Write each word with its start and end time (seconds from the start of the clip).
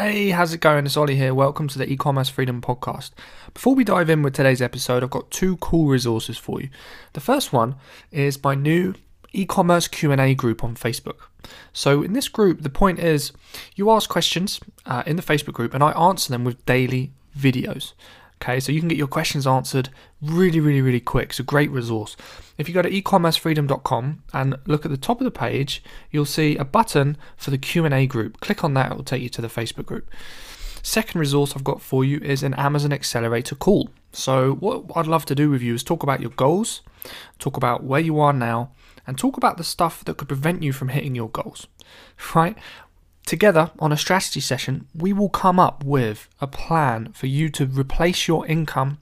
Hey, 0.00 0.30
how's 0.30 0.54
it 0.54 0.62
going? 0.62 0.86
It's 0.86 0.96
Ollie 0.96 1.16
here. 1.16 1.34
Welcome 1.34 1.68
to 1.68 1.78
the 1.78 1.86
e-commerce 1.86 2.30
freedom 2.30 2.62
podcast. 2.62 3.10
Before 3.52 3.74
we 3.74 3.84
dive 3.84 4.08
in 4.08 4.22
with 4.22 4.32
today's 4.32 4.62
episode, 4.62 5.02
I've 5.02 5.10
got 5.10 5.30
two 5.30 5.58
cool 5.58 5.88
resources 5.88 6.38
for 6.38 6.58
you. 6.58 6.70
The 7.12 7.20
first 7.20 7.52
one 7.52 7.74
is 8.10 8.42
my 8.42 8.54
new 8.54 8.94
e-commerce 9.34 9.88
Q&A 9.88 10.34
group 10.34 10.64
on 10.64 10.74
Facebook. 10.74 11.18
So 11.74 12.02
in 12.02 12.14
this 12.14 12.28
group, 12.28 12.62
the 12.62 12.70
point 12.70 12.98
is 12.98 13.32
you 13.74 13.90
ask 13.90 14.08
questions 14.08 14.58
uh, 14.86 15.02
in 15.04 15.16
the 15.16 15.22
Facebook 15.22 15.52
group 15.52 15.74
and 15.74 15.84
I 15.84 15.92
answer 15.92 16.32
them 16.32 16.44
with 16.44 16.64
daily 16.64 17.12
videos. 17.38 17.92
Okay, 18.42 18.58
so 18.58 18.72
you 18.72 18.80
can 18.80 18.88
get 18.88 18.96
your 18.96 19.06
questions 19.06 19.46
answered 19.46 19.90
really, 20.22 20.60
really, 20.60 20.80
really 20.80 21.00
quick. 21.00 21.30
It's 21.30 21.40
a 21.40 21.42
great 21.42 21.70
resource. 21.70 22.16
If 22.56 22.68
you 22.68 22.74
go 22.74 22.80
to 22.80 22.90
ecommercefreedom.com 22.90 24.22
and 24.32 24.56
look 24.64 24.86
at 24.86 24.90
the 24.90 24.96
top 24.96 25.20
of 25.20 25.26
the 25.26 25.30
page, 25.30 25.82
you'll 26.10 26.24
see 26.24 26.56
a 26.56 26.64
button 26.64 27.18
for 27.36 27.50
the 27.50 27.58
Q&A 27.58 28.06
group. 28.06 28.40
Click 28.40 28.64
on 28.64 28.72
that, 28.74 28.92
it 28.92 28.96
will 28.96 29.04
take 29.04 29.22
you 29.22 29.28
to 29.28 29.42
the 29.42 29.48
Facebook 29.48 29.84
group. 29.84 30.10
Second 30.82 31.20
resource 31.20 31.54
I've 31.54 31.64
got 31.64 31.82
for 31.82 32.02
you 32.02 32.18
is 32.20 32.42
an 32.42 32.54
Amazon 32.54 32.94
Accelerator 32.94 33.54
call. 33.54 33.90
So 34.12 34.54
what 34.54 34.84
I'd 34.96 35.06
love 35.06 35.26
to 35.26 35.34
do 35.34 35.50
with 35.50 35.60
you 35.60 35.74
is 35.74 35.82
talk 35.82 36.02
about 36.02 36.20
your 36.20 36.30
goals, 36.30 36.80
talk 37.38 37.58
about 37.58 37.84
where 37.84 38.00
you 38.00 38.18
are 38.20 38.32
now, 38.32 38.72
and 39.06 39.18
talk 39.18 39.36
about 39.36 39.58
the 39.58 39.64
stuff 39.64 40.02
that 40.04 40.16
could 40.16 40.28
prevent 40.28 40.62
you 40.62 40.72
from 40.72 40.88
hitting 40.88 41.14
your 41.14 41.28
goals. 41.28 41.66
Right? 42.34 42.56
Together 43.30 43.70
on 43.78 43.92
a 43.92 43.96
strategy 43.96 44.40
session, 44.40 44.88
we 44.92 45.12
will 45.12 45.28
come 45.28 45.60
up 45.60 45.84
with 45.84 46.28
a 46.40 46.48
plan 46.48 47.12
for 47.12 47.28
you 47.28 47.48
to 47.48 47.64
replace 47.64 48.26
your 48.26 48.44
income 48.48 48.98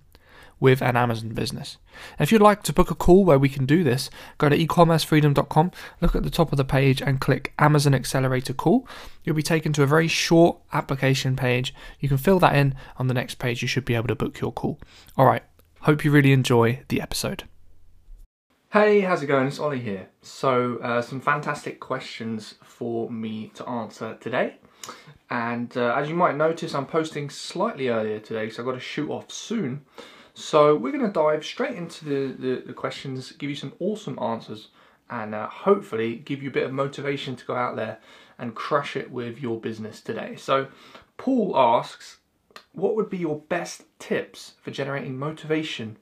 with 0.60 0.82
an 0.82 0.98
Amazon 0.98 1.30
business. 1.30 1.78
And 2.18 2.26
if 2.26 2.30
you'd 2.30 2.42
like 2.42 2.62
to 2.64 2.74
book 2.74 2.90
a 2.90 2.94
call 2.94 3.24
where 3.24 3.38
we 3.38 3.48
can 3.48 3.64
do 3.64 3.82
this, 3.82 4.10
go 4.36 4.50
to 4.50 4.58
ecommercefreedom.com, 4.58 5.72
look 6.02 6.14
at 6.14 6.24
the 6.24 6.30
top 6.30 6.52
of 6.52 6.58
the 6.58 6.64
page 6.66 7.00
and 7.00 7.22
click 7.22 7.54
Amazon 7.58 7.94
Accelerator 7.94 8.52
Call. 8.52 8.86
You'll 9.24 9.34
be 9.34 9.42
taken 9.42 9.72
to 9.72 9.82
a 9.82 9.86
very 9.86 10.08
short 10.08 10.58
application 10.74 11.34
page. 11.34 11.74
You 11.98 12.10
can 12.10 12.18
fill 12.18 12.38
that 12.40 12.54
in 12.54 12.74
on 12.98 13.06
the 13.06 13.14
next 13.14 13.36
page. 13.36 13.62
You 13.62 13.68
should 13.68 13.86
be 13.86 13.94
able 13.94 14.08
to 14.08 14.14
book 14.14 14.40
your 14.40 14.52
call. 14.52 14.78
All 15.16 15.24
right. 15.24 15.42
Hope 15.80 16.04
you 16.04 16.10
really 16.10 16.32
enjoy 16.32 16.82
the 16.88 17.00
episode. 17.00 17.44
Hey, 18.70 19.00
how's 19.00 19.22
it 19.22 19.28
going? 19.28 19.46
It's 19.46 19.58
Ollie 19.58 19.80
here. 19.80 20.10
So, 20.20 20.76
uh, 20.82 21.00
some 21.00 21.22
fantastic 21.22 21.80
questions 21.80 22.56
for 22.62 23.08
me 23.10 23.50
to 23.54 23.66
answer 23.66 24.18
today. 24.20 24.56
And 25.30 25.74
uh, 25.74 25.94
as 25.94 26.10
you 26.10 26.14
might 26.14 26.36
notice, 26.36 26.74
I'm 26.74 26.84
posting 26.84 27.30
slightly 27.30 27.88
earlier 27.88 28.18
today, 28.18 28.50
so 28.50 28.60
I've 28.60 28.66
got 28.66 28.74
to 28.74 28.80
shoot 28.80 29.08
off 29.10 29.32
soon. 29.32 29.86
So, 30.34 30.76
we're 30.76 30.92
going 30.92 31.06
to 31.06 31.10
dive 31.10 31.46
straight 31.46 31.76
into 31.76 32.04
the, 32.04 32.34
the, 32.38 32.62
the, 32.66 32.72
questions, 32.74 33.32
give 33.32 33.48
you 33.48 33.56
some 33.56 33.72
awesome 33.78 34.18
answers, 34.18 34.68
and 35.08 35.34
uh, 35.34 35.48
hopefully 35.48 36.16
give 36.16 36.42
you 36.42 36.50
a 36.50 36.52
bit 36.52 36.66
of 36.66 36.72
motivation 36.74 37.36
to 37.36 37.46
go 37.46 37.54
out 37.54 37.74
there 37.74 37.96
and 38.38 38.54
crush 38.54 38.96
it 38.96 39.10
with 39.10 39.40
your 39.40 39.58
business 39.58 40.02
today. 40.02 40.36
So, 40.36 40.66
Paul 41.16 41.56
asks, 41.56 42.18
What 42.72 42.96
would 42.96 43.08
be 43.08 43.16
your 43.16 43.38
best 43.48 43.84
tips 43.98 44.56
for 44.60 44.72
generating 44.72 45.18
motivation 45.18 45.96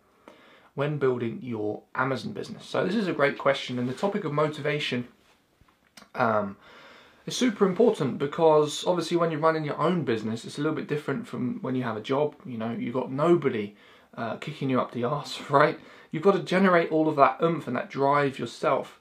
when 0.76 0.98
building 0.98 1.40
your 1.42 1.82
Amazon 1.94 2.32
business? 2.32 2.64
So 2.64 2.86
this 2.86 2.94
is 2.94 3.08
a 3.08 3.12
great 3.12 3.38
question, 3.38 3.78
and 3.78 3.88
the 3.88 3.94
topic 3.94 4.22
of 4.24 4.32
motivation 4.32 5.08
um, 6.14 6.56
is 7.24 7.34
super 7.34 7.66
important 7.66 8.18
because 8.18 8.86
obviously 8.86 9.16
when 9.16 9.30
you're 9.32 9.40
running 9.40 9.64
your 9.64 9.78
own 9.78 10.04
business, 10.04 10.44
it's 10.44 10.58
a 10.58 10.60
little 10.60 10.76
bit 10.76 10.86
different 10.86 11.26
from 11.26 11.60
when 11.62 11.74
you 11.74 11.82
have 11.82 11.96
a 11.96 12.00
job. 12.00 12.36
You 12.44 12.58
know, 12.58 12.70
you've 12.70 12.94
got 12.94 13.10
nobody 13.10 13.74
uh, 14.16 14.36
kicking 14.36 14.70
you 14.70 14.80
up 14.80 14.92
the 14.92 15.04
arse, 15.04 15.40
right? 15.50 15.80
You've 16.12 16.22
got 16.22 16.32
to 16.32 16.42
generate 16.42 16.92
all 16.92 17.08
of 17.08 17.16
that 17.16 17.38
oomph 17.42 17.66
and 17.66 17.74
that 17.76 17.90
drive 17.90 18.38
yourself. 18.38 19.00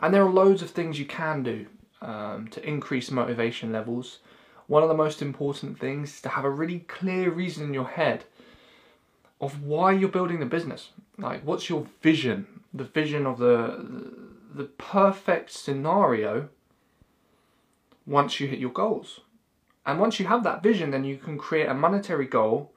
And 0.00 0.14
there 0.14 0.24
are 0.24 0.30
loads 0.30 0.62
of 0.62 0.70
things 0.70 0.98
you 0.98 1.06
can 1.06 1.42
do 1.42 1.66
um, 2.02 2.48
to 2.48 2.66
increase 2.66 3.10
motivation 3.10 3.72
levels. 3.72 4.18
One 4.66 4.82
of 4.82 4.88
the 4.88 4.94
most 4.94 5.20
important 5.20 5.78
things 5.78 6.14
is 6.14 6.20
to 6.22 6.28
have 6.28 6.44
a 6.44 6.50
really 6.50 6.80
clear 6.80 7.30
reason 7.30 7.64
in 7.64 7.74
your 7.74 7.88
head 7.88 8.24
of 9.40 9.62
why 9.62 9.92
you're 9.92 10.08
building 10.08 10.40
the 10.40 10.46
business. 10.46 10.90
Like, 11.18 11.42
what's 11.44 11.68
your 11.68 11.86
vision? 12.02 12.46
The 12.72 12.84
vision 12.84 13.26
of 13.26 13.38
the 13.38 14.28
the 14.52 14.64
perfect 14.64 15.50
scenario 15.50 16.48
once 18.06 18.40
you 18.40 18.48
hit 18.48 18.58
your 18.58 18.70
goals. 18.70 19.20
And 19.86 19.98
once 19.98 20.18
you 20.20 20.26
have 20.26 20.42
that 20.44 20.62
vision, 20.62 20.90
then 20.90 21.04
you 21.04 21.16
can 21.16 21.38
create 21.38 21.68
a 21.68 21.74
monetary 21.74 22.26
goal 22.26 22.72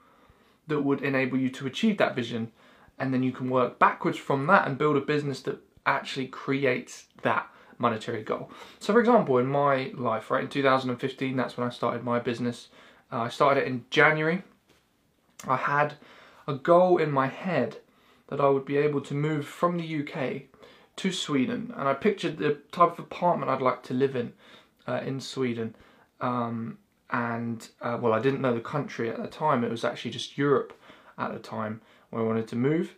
that 0.67 0.81
would 0.81 1.01
enable 1.01 1.37
you 1.37 1.49
to 1.49 1.67
achieve 1.67 1.97
that 1.97 2.15
vision. 2.15 2.51
And 2.97 3.13
then 3.13 3.23
you 3.23 3.31
can 3.31 3.49
work 3.49 3.79
backwards 3.79 4.17
from 4.17 4.47
that 4.47 4.67
and 4.67 4.77
build 4.77 4.95
a 4.95 5.01
business 5.01 5.41
that 5.41 5.59
actually 5.85 6.27
creates 6.27 7.05
that 7.23 7.47
monetary 7.77 8.23
goal. 8.23 8.51
So, 8.79 8.93
for 8.93 8.99
example, 8.99 9.37
in 9.39 9.47
my 9.47 9.91
life, 9.95 10.31
right, 10.31 10.43
in 10.43 10.49
2015, 10.49 11.35
that's 11.35 11.57
when 11.57 11.67
I 11.67 11.71
started 11.71 12.03
my 12.03 12.19
business. 12.19 12.69
Uh, 13.11 13.21
I 13.21 13.29
started 13.29 13.61
it 13.61 13.67
in 13.67 13.85
January. 13.89 14.43
I 15.47 15.57
had 15.57 15.95
a 16.47 16.53
goal 16.53 16.97
in 16.97 17.11
my 17.11 17.27
head 17.27 17.77
that 18.27 18.41
I 18.41 18.49
would 18.49 18.65
be 18.65 18.77
able 18.77 19.01
to 19.01 19.13
move 19.13 19.47
from 19.47 19.77
the 19.77 20.03
UK 20.03 20.43
to 20.97 21.11
Sweden, 21.11 21.73
and 21.75 21.87
I 21.87 21.93
pictured 21.93 22.37
the 22.37 22.59
type 22.71 22.93
of 22.93 22.99
apartment 22.99 23.51
I'd 23.51 23.61
like 23.61 23.83
to 23.83 23.93
live 23.93 24.15
in 24.15 24.33
uh, 24.87 25.01
in 25.05 25.19
Sweden. 25.19 25.75
Um, 26.21 26.77
and 27.09 27.67
uh, 27.81 27.97
well, 27.99 28.13
I 28.13 28.19
didn't 28.19 28.41
know 28.41 28.53
the 28.53 28.61
country 28.61 29.09
at 29.09 29.21
the 29.21 29.27
time; 29.27 29.63
it 29.63 29.71
was 29.71 29.83
actually 29.83 30.11
just 30.11 30.37
Europe 30.37 30.73
at 31.17 31.33
the 31.33 31.39
time 31.39 31.81
where 32.09 32.21
I 32.21 32.25
wanted 32.25 32.47
to 32.49 32.55
move. 32.55 32.95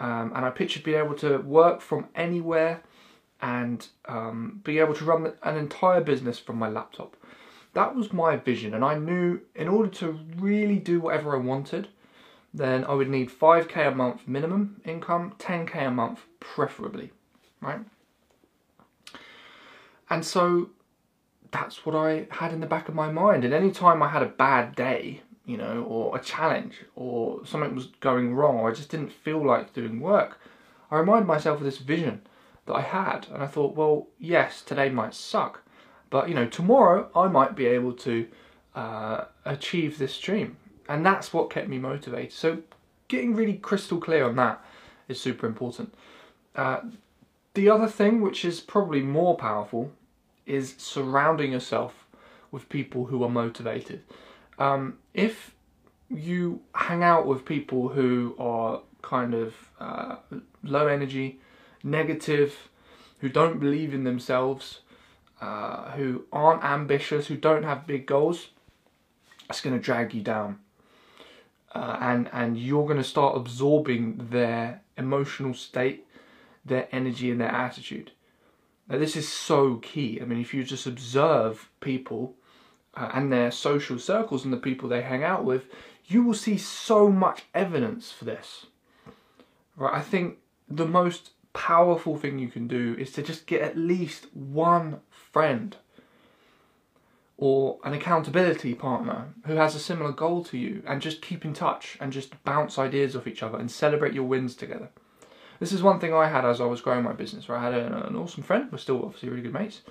Um, 0.00 0.32
and 0.34 0.44
I 0.44 0.50
pictured 0.50 0.84
being 0.84 0.98
able 0.98 1.16
to 1.16 1.38
work 1.38 1.80
from 1.80 2.06
anywhere 2.14 2.82
and 3.40 3.86
um, 4.06 4.60
being 4.64 4.78
able 4.78 4.94
to 4.94 5.04
run 5.04 5.32
an 5.42 5.56
entire 5.56 6.00
business 6.00 6.38
from 6.38 6.56
my 6.56 6.68
laptop. 6.68 7.16
That 7.74 7.94
was 7.94 8.12
my 8.12 8.36
vision, 8.36 8.74
and 8.74 8.84
I 8.84 8.94
knew 8.96 9.40
in 9.54 9.68
order 9.68 9.90
to 9.90 10.18
really 10.36 10.78
do 10.78 11.00
whatever 11.00 11.34
I 11.34 11.38
wanted, 11.38 11.88
then 12.52 12.84
I 12.84 12.94
would 12.94 13.08
need 13.08 13.30
5k 13.30 13.88
a 13.88 13.94
month 13.94 14.26
minimum 14.26 14.80
income, 14.84 15.34
10k 15.38 15.86
a 15.86 15.90
month 15.90 16.20
preferably, 16.40 17.12
right? 17.60 17.80
And 20.10 20.24
so 20.24 20.70
that's 21.50 21.84
what 21.84 21.94
I 21.94 22.26
had 22.30 22.52
in 22.52 22.60
the 22.60 22.66
back 22.66 22.88
of 22.88 22.94
my 22.94 23.10
mind. 23.10 23.44
And 23.44 23.52
any 23.52 23.70
time 23.70 24.02
I 24.02 24.08
had 24.08 24.22
a 24.22 24.26
bad 24.26 24.74
day, 24.74 25.22
you 25.44 25.56
know, 25.56 25.82
or 25.84 26.16
a 26.16 26.20
challenge, 26.20 26.84
or 26.94 27.44
something 27.46 27.74
was 27.74 27.86
going 28.00 28.34
wrong, 28.34 28.58
or 28.58 28.70
I 28.70 28.74
just 28.74 28.90
didn't 28.90 29.12
feel 29.12 29.44
like 29.44 29.72
doing 29.72 30.00
work, 30.00 30.40
I 30.90 30.98
reminded 30.98 31.26
myself 31.26 31.58
of 31.58 31.64
this 31.64 31.78
vision 31.78 32.22
that 32.66 32.74
I 32.74 32.82
had. 32.82 33.26
And 33.32 33.42
I 33.42 33.46
thought, 33.46 33.74
well, 33.74 34.08
yes, 34.18 34.62
today 34.62 34.88
might 34.88 35.14
suck, 35.14 35.62
but, 36.10 36.28
you 36.28 36.34
know, 36.34 36.46
tomorrow 36.46 37.10
I 37.14 37.28
might 37.28 37.54
be 37.54 37.66
able 37.66 37.92
to 37.94 38.26
uh, 38.74 39.24
achieve 39.44 39.98
this 39.98 40.18
dream 40.18 40.56
and 40.88 41.04
that's 41.04 41.32
what 41.32 41.50
kept 41.50 41.68
me 41.68 41.78
motivated. 41.78 42.32
So 42.32 42.58
getting 43.08 43.34
really 43.34 43.54
crystal 43.54 43.98
clear 44.00 44.24
on 44.24 44.36
that 44.36 44.64
is 45.06 45.20
super 45.20 45.46
important. 45.46 45.94
Uh, 46.56 46.80
the 47.54 47.68
other 47.68 47.88
thing, 47.88 48.20
which 48.20 48.44
is 48.44 48.60
probably 48.60 49.02
more 49.02 49.36
powerful, 49.36 49.92
is 50.46 50.74
surrounding 50.78 51.52
yourself 51.52 52.06
with 52.50 52.68
people 52.68 53.06
who 53.06 53.22
are 53.22 53.28
motivated. 53.28 54.02
Um, 54.58 54.98
if 55.12 55.54
you 56.10 56.62
hang 56.74 57.02
out 57.02 57.26
with 57.26 57.44
people 57.44 57.88
who 57.90 58.34
are 58.38 58.80
kind 59.02 59.34
of 59.34 59.54
uh, 59.78 60.16
low 60.62 60.86
energy, 60.86 61.40
negative, 61.84 62.68
who 63.20 63.28
don't 63.28 63.60
believe 63.60 63.92
in 63.92 64.04
themselves, 64.04 64.80
uh, 65.40 65.90
who 65.92 66.24
aren't 66.32 66.64
ambitious, 66.64 67.26
who 67.26 67.36
don't 67.36 67.62
have 67.62 67.86
big 67.86 68.06
goals, 68.06 68.48
it's 69.50 69.60
going 69.60 69.76
to 69.76 69.82
drag 69.82 70.14
you 70.14 70.22
down 70.22 70.58
uh, 71.74 71.98
and 72.00 72.28
and 72.32 72.58
you're 72.58 72.84
going 72.84 72.98
to 72.98 73.04
start 73.04 73.36
absorbing 73.36 74.28
their 74.30 74.82
emotional 74.96 75.54
state, 75.54 76.06
their 76.64 76.88
energy, 76.92 77.30
and 77.30 77.40
their 77.40 77.52
attitude. 77.52 78.12
Now, 78.88 78.98
this 78.98 79.16
is 79.16 79.28
so 79.28 79.76
key. 79.76 80.18
I 80.20 80.24
mean, 80.24 80.40
if 80.40 80.54
you 80.54 80.64
just 80.64 80.86
observe 80.86 81.68
people 81.80 82.34
uh, 82.94 83.10
and 83.12 83.30
their 83.30 83.50
social 83.50 83.98
circles 83.98 84.44
and 84.44 84.52
the 84.52 84.58
people 84.58 84.88
they 84.88 85.02
hang 85.02 85.22
out 85.22 85.44
with, 85.44 85.64
you 86.06 86.22
will 86.22 86.34
see 86.34 86.56
so 86.56 87.10
much 87.10 87.42
evidence 87.54 88.10
for 88.10 88.24
this. 88.24 88.66
Right? 89.76 89.94
I 89.94 90.00
think 90.00 90.38
the 90.68 90.86
most 90.86 91.30
powerful 91.52 92.16
thing 92.16 92.38
you 92.38 92.48
can 92.48 92.66
do 92.66 92.96
is 92.98 93.12
to 93.12 93.22
just 93.22 93.46
get 93.46 93.60
at 93.60 93.76
least 93.76 94.26
one 94.34 95.00
friend 95.10 95.76
or 97.38 97.78
an 97.84 97.94
accountability 97.94 98.74
partner 98.74 99.28
who 99.46 99.54
has 99.54 99.76
a 99.76 99.78
similar 99.78 100.10
goal 100.10 100.44
to 100.44 100.58
you 100.58 100.82
and 100.86 101.00
just 101.00 101.22
keep 101.22 101.44
in 101.44 101.54
touch 101.54 101.96
and 102.00 102.12
just 102.12 102.42
bounce 102.42 102.78
ideas 102.78 103.14
off 103.14 103.28
each 103.28 103.44
other 103.44 103.56
and 103.56 103.70
celebrate 103.70 104.12
your 104.12 104.24
wins 104.24 104.56
together. 104.56 104.90
This 105.60 105.72
is 105.72 105.82
one 105.82 106.00
thing 106.00 106.12
I 106.12 106.28
had 106.28 106.44
as 106.44 106.60
I 106.60 106.64
was 106.64 106.80
growing 106.80 107.04
my 107.04 107.12
business, 107.12 107.48
where 107.48 107.56
I 107.56 107.64
had 107.64 107.74
an 107.74 108.16
awesome 108.16 108.42
friend, 108.42 108.68
we're 108.70 108.78
still 108.78 109.04
obviously 109.04 109.28
really 109.28 109.42
good 109.42 109.52
mates, 109.52 109.82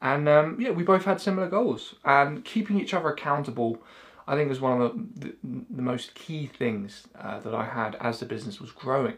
and 0.00 0.28
um, 0.28 0.56
yeah, 0.60 0.70
we 0.70 0.82
both 0.82 1.04
had 1.04 1.20
similar 1.20 1.48
goals. 1.48 1.96
And 2.04 2.44
keeping 2.44 2.80
each 2.80 2.94
other 2.94 3.08
accountable, 3.08 3.82
I 4.26 4.34
think, 4.34 4.48
was 4.48 4.60
one 4.60 4.80
of 4.80 4.92
the, 4.92 5.28
the, 5.28 5.64
the 5.70 5.82
most 5.82 6.14
key 6.14 6.46
things 6.46 7.06
uh, 7.18 7.40
that 7.40 7.54
I 7.54 7.64
had 7.64 7.96
as 7.96 8.20
the 8.20 8.26
business 8.26 8.60
was 8.60 8.70
growing. 8.72 9.14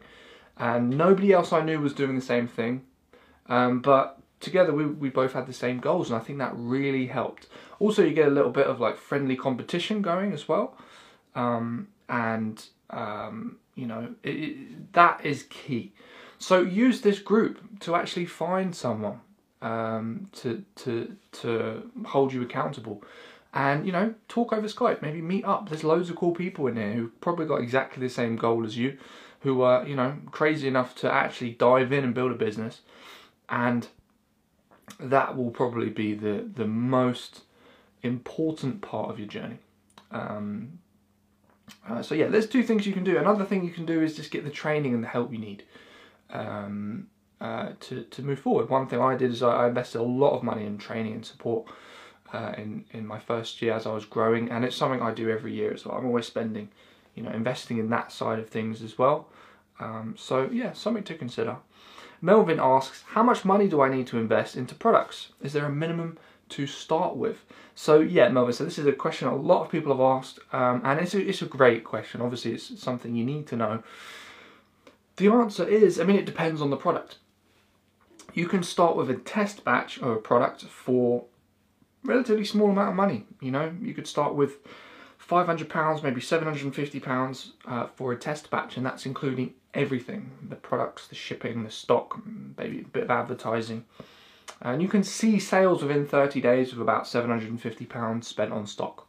And 0.59 0.91
nobody 0.91 1.33
else 1.33 1.53
I 1.53 1.63
knew 1.63 1.81
was 1.81 1.93
doing 1.93 2.15
the 2.15 2.25
same 2.25 2.47
thing, 2.47 2.85
um, 3.49 3.81
but 3.81 4.19
together 4.41 4.73
we, 4.73 4.87
we 4.87 5.09
both 5.09 5.33
had 5.33 5.47
the 5.47 5.53
same 5.53 5.79
goals 5.81 6.11
and 6.11 6.21
I 6.21 6.23
think 6.23 6.39
that 6.39 6.53
really 6.55 7.07
helped. 7.07 7.47
Also 7.79 8.03
you 8.03 8.13
get 8.13 8.29
a 8.29 8.31
little 8.31 8.51
bit 8.51 8.67
of 8.67 8.81
like 8.81 8.97
friendly 8.97 9.37
competition 9.37 10.03
going 10.03 10.33
as 10.33 10.49
well. 10.49 10.77
Um, 11.35 11.89
and 12.09 12.65
um, 12.91 13.59
you 13.75 13.87
know 13.87 14.15
it, 14.23 14.31
it, 14.31 14.93
that 14.93 15.25
is 15.25 15.45
key. 15.45 15.93
So 16.39 16.61
use 16.61 17.01
this 17.01 17.19
group 17.19 17.81
to 17.81 17.95
actually 17.95 18.27
find 18.27 18.75
someone 18.75 19.21
um, 19.63 20.29
to 20.35 20.65
to 20.77 21.17
to 21.33 21.91
hold 22.07 22.33
you 22.33 22.43
accountable, 22.43 23.03
and 23.55 23.87
you 23.87 23.93
know 23.93 24.15
talk 24.29 24.53
over 24.53 24.69
Skype. 24.69 25.03
Maybe 25.03 25.23
meet 25.23 25.45
up. 25.45 25.69
There's 25.69 25.85
loads 25.85 26.11
of 26.11 26.17
cool 26.17 26.33
people 26.33 26.67
in 26.67 26.77
here 26.77 26.93
who 26.93 27.09
probably 27.21 27.47
got 27.47 27.61
exactly 27.61 28.01
the 28.07 28.13
same 28.13 28.37
goal 28.37 28.65
as 28.65 28.77
you, 28.77 28.99
who 29.41 29.63
are 29.63 29.87
you 29.87 29.97
know 29.97 30.17
crazy 30.31 30.69
enough 30.69 30.95
to 30.97 31.13
actually 31.13 31.53
dive 31.53 31.93
in 31.93 32.05
and 32.05 32.15
build 32.15 32.33
a 32.33 32.37
business, 32.37 32.81
and 33.49 33.89
that 34.99 35.37
will 35.37 35.51
probably 35.51 35.91
be 35.91 36.15
the 36.15 36.49
the 36.55 36.67
most 36.67 37.43
important 38.03 38.83
part 38.83 39.11
of 39.11 39.19
your 39.19 39.29
journey. 39.29 39.59
Um, 40.11 40.79
uh, 41.89 42.03
so 42.03 42.15
yeah, 42.15 42.29
there's 42.29 42.49
two 42.49 42.63
things 42.63 42.87
you 42.87 42.93
can 42.93 43.05
do. 43.05 43.19
Another 43.19 43.45
thing 43.45 43.65
you 43.65 43.73
can 43.73 43.87
do 43.87 44.03
is 44.03 44.17
just 44.17 44.31
get 44.31 44.45
the 44.45 44.51
training 44.51 44.95
and 44.95 45.03
the 45.03 45.09
help 45.09 45.33
you 45.33 45.39
need 45.39 45.65
um, 46.31 47.09
uh, 47.41 47.71
to 47.81 48.05
to 48.05 48.23
move 48.23 48.39
forward. 48.39 48.69
One 48.69 48.87
thing 48.87 49.01
I 49.01 49.17
did 49.17 49.31
is 49.31 49.43
I, 49.43 49.69
invested 49.69 50.01
a 50.01 50.05
lot 50.05 50.37
of 50.37 50.43
money 50.43 50.65
in 50.65 50.79
training 50.79 51.15
and 51.15 51.27
support 51.27 51.67
uh, 52.33 52.53
in 52.57 52.85
in 52.93 53.07
my 53.07 53.19
first 53.19 53.61
year 53.63 53.75
as 53.75 53.87
I 53.87 53.93
was 53.93 54.05
growing, 54.05 54.51
and 54.51 54.65
it's 54.65 54.77
something 54.77 55.03
I 55.03 55.13
do 55.13 55.31
every 55.31 55.53
year 55.53 55.73
as 55.73 55.85
well. 55.85 55.97
I'm 55.97 56.07
always 56.07 56.27
spending, 56.27 56.69
you 57.15 57.23
know, 57.23 57.31
investing 57.31 57.79
in 57.79 57.91
that 57.91 58.13
side 58.13 58.39
of 58.39 58.49
things 58.49 58.83
as 58.83 58.99
well. 58.99 59.29
Um, 59.79 60.15
so 60.17 60.49
yeah, 60.51 60.73
something 60.73 61.05
to 61.05 61.15
consider. 61.15 61.57
Melvin 62.21 62.61
asks, 62.61 63.05
how 63.09 63.23
much 63.23 63.45
money 63.45 63.69
do 63.69 63.81
I 63.81 63.89
need 63.89 64.07
to 64.09 64.19
invest 64.19 64.57
into 64.57 64.75
products? 64.75 65.33
Is 65.43 65.53
there 65.53 65.67
a 65.67 65.73
minimum 65.73 66.19
to 66.51 66.67
start 66.67 67.17
with? 67.17 67.45
So 67.75 68.01
yeah, 68.01 68.29
Melvin, 68.29 68.55
so 68.55 68.65
this 68.65 68.79
is 68.79 68.87
a 68.87 68.93
question 68.93 69.29
a 69.29 69.37
lot 69.37 69.65
of 69.65 69.71
people 69.71 69.93
have 69.93 70.01
asked, 70.01 70.39
um, 70.53 70.81
and 70.85 71.01
it's 71.01 71.15
a, 71.15 71.21
it's 71.27 71.43
a 71.43 71.47
great 71.47 71.85
question. 71.85 72.21
Obviously, 72.21 72.53
it's 72.53 72.81
something 72.81 73.15
you 73.15 73.25
need 73.25 73.47
to 73.49 73.57
know. 73.57 73.83
The 75.17 75.29
answer 75.29 75.67
is, 75.67 75.99
I 75.99 76.05
mean, 76.05 76.17
it 76.17 76.27
depends 76.27 76.61
on 76.61 76.71
the 76.71 76.77
product. 76.77 77.19
You 78.35 78.47
can 78.47 78.63
start 78.63 78.97
with 78.97 79.11
a 79.11 79.15
test 79.15 79.65
batch 79.65 79.99
of 79.99 80.09
a 80.09 80.17
product 80.17 80.63
for 80.65 81.25
relatively 82.05 82.45
small 82.45 82.71
amount 82.71 82.91
of 82.91 82.95
money. 82.95 83.25
You 83.41 83.51
know, 83.51 83.75
you 83.81 83.95
could 83.95 84.07
start 84.07 84.35
with 84.35 84.59
500 85.19 85.69
pounds, 85.69 86.03
maybe 86.03 86.21
750 86.21 87.01
pounds 87.01 87.53
uh, 87.67 87.87
for 87.97 88.13
a 88.13 88.17
test 88.17 88.51
batch, 88.51 88.77
and 88.77 88.87
that's 88.87 89.07
including 89.07 89.55
everything: 89.77 90.31
the 90.49 90.57
products, 90.57 91.07
the 91.07 91.15
shipping, 91.15 91.63
the 91.63 91.71
stock, 91.71 92.21
maybe 92.59 92.81
a 92.81 92.85
bit 92.85 93.05
of 93.05 93.11
advertising. 93.11 93.85
And 94.63 94.81
you 94.81 94.89
can 94.89 95.05
see 95.05 95.39
sales 95.39 95.83
within 95.83 96.07
30 96.07 96.41
days 96.41 96.73
of 96.73 96.81
about 96.81 97.07
750 97.07 97.85
pounds 97.85 98.27
spent 98.27 98.53
on 98.53 98.67
stock. 98.67 99.07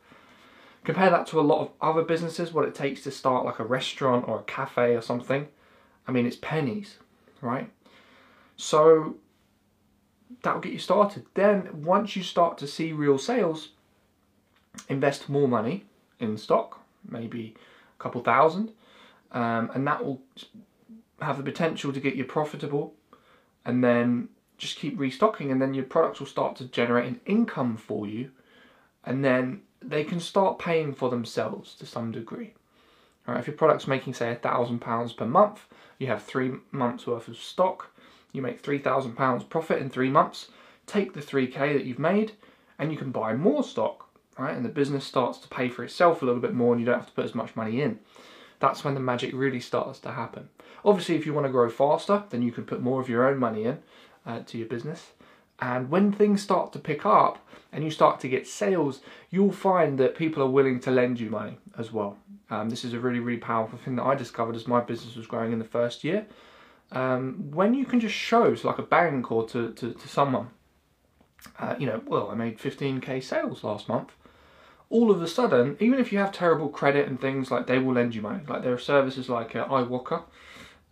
Compare 0.83 1.09
that 1.09 1.27
to 1.27 1.39
a 1.39 1.41
lot 1.41 1.61
of 1.61 1.71
other 1.81 2.03
businesses, 2.03 2.53
what 2.53 2.67
it 2.67 2.75
takes 2.75 3.03
to 3.03 3.11
start 3.11 3.45
like 3.45 3.59
a 3.59 3.65
restaurant 3.65 4.27
or 4.27 4.39
a 4.39 4.43
cafe 4.43 4.95
or 4.95 5.01
something. 5.01 5.47
I 6.07 6.11
mean, 6.11 6.25
it's 6.25 6.37
pennies, 6.37 6.97
right? 7.41 7.69
So 8.55 9.17
that'll 10.41 10.61
get 10.61 10.73
you 10.73 10.79
started. 10.79 11.25
Then 11.33 11.83
once 11.83 12.15
you 12.15 12.23
start 12.23 12.57
to 12.59 12.67
see 12.67 12.91
real 12.91 13.17
sales, 13.17 13.69
invest 14.89 15.29
more 15.29 15.47
money 15.47 15.85
in 16.19 16.37
stock, 16.37 16.79
maybe 17.07 17.55
a 17.99 18.03
couple 18.03 18.21
thousand, 18.21 18.71
um, 19.31 19.71
and 19.73 19.85
that 19.87 20.03
will 20.03 20.21
have 21.21 21.37
the 21.37 21.43
potential 21.43 21.91
to 21.91 21.99
get 21.99 22.15
you 22.15 22.23
profitable. 22.23 22.93
And 23.65 23.83
then 23.83 24.29
just 24.57 24.77
keep 24.77 24.97
restocking, 24.99 25.51
and 25.51 25.61
then 25.61 25.73
your 25.73 25.83
products 25.83 26.19
will 26.19 26.27
start 26.27 26.55
to 26.57 26.65
generate 26.65 27.07
an 27.07 27.19
income 27.25 27.77
for 27.77 28.07
you, 28.07 28.31
and 29.03 29.23
then 29.23 29.61
they 29.81 30.03
can 30.03 30.19
start 30.19 30.57
paying 30.57 30.93
for 30.93 31.09
themselves 31.09 31.75
to 31.75 31.85
some 31.85 32.11
degree. 32.11 32.53
All 33.27 33.33
right, 33.33 33.39
if 33.39 33.47
your 33.47 33.55
product's 33.55 33.87
making 33.87 34.13
say 34.13 34.31
a 34.31 34.35
thousand 34.35 34.79
pounds 34.79 35.13
per 35.13 35.25
month, 35.25 35.65
you 35.99 36.07
have 36.07 36.23
three 36.23 36.53
months 36.71 37.05
worth 37.05 37.27
of 37.27 37.37
stock, 37.37 37.91
you 38.31 38.41
make 38.41 38.61
£3,000 38.61 39.49
profit 39.49 39.81
in 39.81 39.89
three 39.89 40.09
months, 40.09 40.47
take 40.85 41.13
the 41.13 41.21
3k 41.21 41.73
that 41.73 41.85
you've 41.85 41.99
made 41.99 42.33
and 42.79 42.91
you 42.91 42.97
can 42.97 43.11
buy 43.11 43.33
more 43.33 43.63
stock, 43.63 44.07
right? 44.37 44.55
And 44.55 44.63
the 44.63 44.69
business 44.69 45.05
starts 45.05 45.39
to 45.39 45.47
pay 45.47 45.69
for 45.69 45.83
itself 45.83 46.21
a 46.21 46.25
little 46.25 46.41
bit 46.41 46.53
more 46.53 46.73
and 46.73 46.79
you 46.79 46.85
don't 46.85 46.99
have 46.99 47.07
to 47.07 47.13
put 47.13 47.25
as 47.25 47.35
much 47.35 47.55
money 47.55 47.81
in. 47.81 47.99
That's 48.59 48.83
when 48.83 48.93
the 48.93 48.99
magic 48.99 49.33
really 49.33 49.59
starts 49.59 49.99
to 49.99 50.11
happen. 50.11 50.49
Obviously, 50.83 51.15
if 51.15 51.25
you 51.25 51.33
want 51.33 51.45
to 51.45 51.51
grow 51.51 51.69
faster, 51.69 52.23
then 52.29 52.41
you 52.41 52.51
can 52.51 52.65
put 52.65 52.81
more 52.81 52.99
of 52.99 53.09
your 53.09 53.27
own 53.27 53.37
money 53.37 53.65
in 53.65 53.79
uh, 54.25 54.39
to 54.47 54.57
your 54.57 54.67
business. 54.67 55.11
And 55.59 55.89
when 55.89 56.11
things 56.11 56.41
start 56.41 56.71
to 56.73 56.79
pick 56.79 57.05
up 57.05 57.39
and 57.71 57.83
you 57.83 57.91
start 57.91 58.19
to 58.21 58.29
get 58.29 58.47
sales, 58.47 59.01
you'll 59.29 59.51
find 59.51 59.97
that 59.99 60.15
people 60.15 60.43
are 60.43 60.49
willing 60.49 60.79
to 60.81 60.91
lend 60.91 61.19
you 61.19 61.29
money 61.29 61.57
as 61.77 61.91
well. 61.91 62.17
Um, 62.49 62.69
this 62.69 62.85
is 62.85 62.93
a 62.93 62.99
really, 62.99 63.19
really 63.19 63.39
powerful 63.39 63.77
thing 63.79 63.95
that 63.95 64.03
I 64.03 64.15
discovered 64.15 64.55
as 64.55 64.67
my 64.67 64.81
business 64.81 65.15
was 65.15 65.27
growing 65.27 65.51
in 65.51 65.59
the 65.59 65.65
first 65.65 66.03
year. 66.03 66.27
Um, 66.91 67.51
when 67.51 67.73
you 67.73 67.85
can 67.85 67.99
just 67.99 68.15
show 68.15 68.55
to 68.55 68.67
like 68.67 68.77
a 68.77 68.83
bank 68.83 69.31
or 69.31 69.47
to, 69.49 69.73
to, 69.73 69.93
to 69.93 70.07
someone, 70.07 70.49
uh, 71.59 71.75
you 71.77 71.85
know, 71.85 72.01
well, 72.05 72.29
I 72.29 72.35
made 72.35 72.59
15k 72.59 73.23
sales 73.23 73.63
last 73.63 73.89
month. 73.89 74.11
All 74.89 75.11
of 75.11 75.21
a 75.21 75.27
sudden, 75.27 75.75
even 75.79 75.99
if 75.99 76.11
you 76.11 76.19
have 76.19 76.31
terrible 76.31 76.69
credit 76.69 77.07
and 77.07 77.19
things, 77.19 77.51
like 77.51 77.67
they 77.67 77.79
will 77.79 77.95
lend 77.95 78.15
you 78.15 78.21
money. 78.21 78.41
Like 78.47 78.63
there 78.63 78.73
are 78.73 78.79
services 78.79 79.27
like 79.27 79.55
uh, 79.55 79.67
iwoca, 79.67 80.23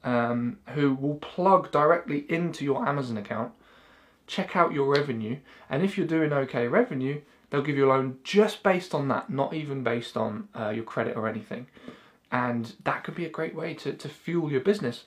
um, 0.04 0.60
who 0.70 0.94
will 0.94 1.16
plug 1.16 1.72
directly 1.72 2.26
into 2.30 2.66
your 2.66 2.88
Amazon 2.88 3.18
account, 3.18 3.54
check 4.28 4.56
out 4.56 4.74
your 4.74 4.88
revenue, 4.88 5.38
and 5.70 5.84
if 5.84 5.98
you're 5.98 6.08
doing 6.08 6.34
okay 6.34 6.68
revenue, 6.68 7.22
they'll 7.50 7.62
give 7.62 7.78
you 7.78 7.86
a 7.86 7.90
loan 7.90 8.18
just 8.24 8.64
based 8.64 8.94
on 8.94 9.08
that, 9.08 9.30
not 9.30 9.54
even 9.54 9.84
based 9.84 10.18
on 10.18 10.50
uh, 10.60 10.70
your 10.70 10.84
credit 10.84 11.16
or 11.16 11.28
anything. 11.28 11.68
And 12.32 12.74
that 12.84 13.04
could 13.04 13.16
be 13.16 13.26
a 13.26 13.30
great 13.30 13.56
way 13.56 13.74
to, 13.76 13.94
to 13.94 14.10
fuel 14.10 14.52
your 14.52 14.62
business 14.62 15.06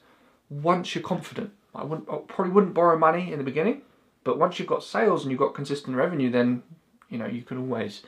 once 0.49 0.95
you're 0.95 1.05
confident. 1.05 1.53
I, 1.75 1.85
wouldn't, 1.85 2.09
I 2.09 2.19
probably 2.27 2.53
wouldn't 2.53 2.75
borrow 2.75 2.99
money 2.99 3.33
in 3.33 3.39
the 3.39 3.45
beginning, 3.45 3.83
but 4.25 4.39
once 4.39 4.59
you've 4.59 4.69
got 4.69 4.83
sales 4.83 5.23
and 5.23 5.31
you've 5.31 5.41
got 5.41 5.55
consistent 5.55 5.97
revenue, 5.97 6.31
then 6.31 6.63
you 7.09 7.19
know 7.19 7.27
you 7.27 7.43
can 7.43 7.59
always 7.59 8.03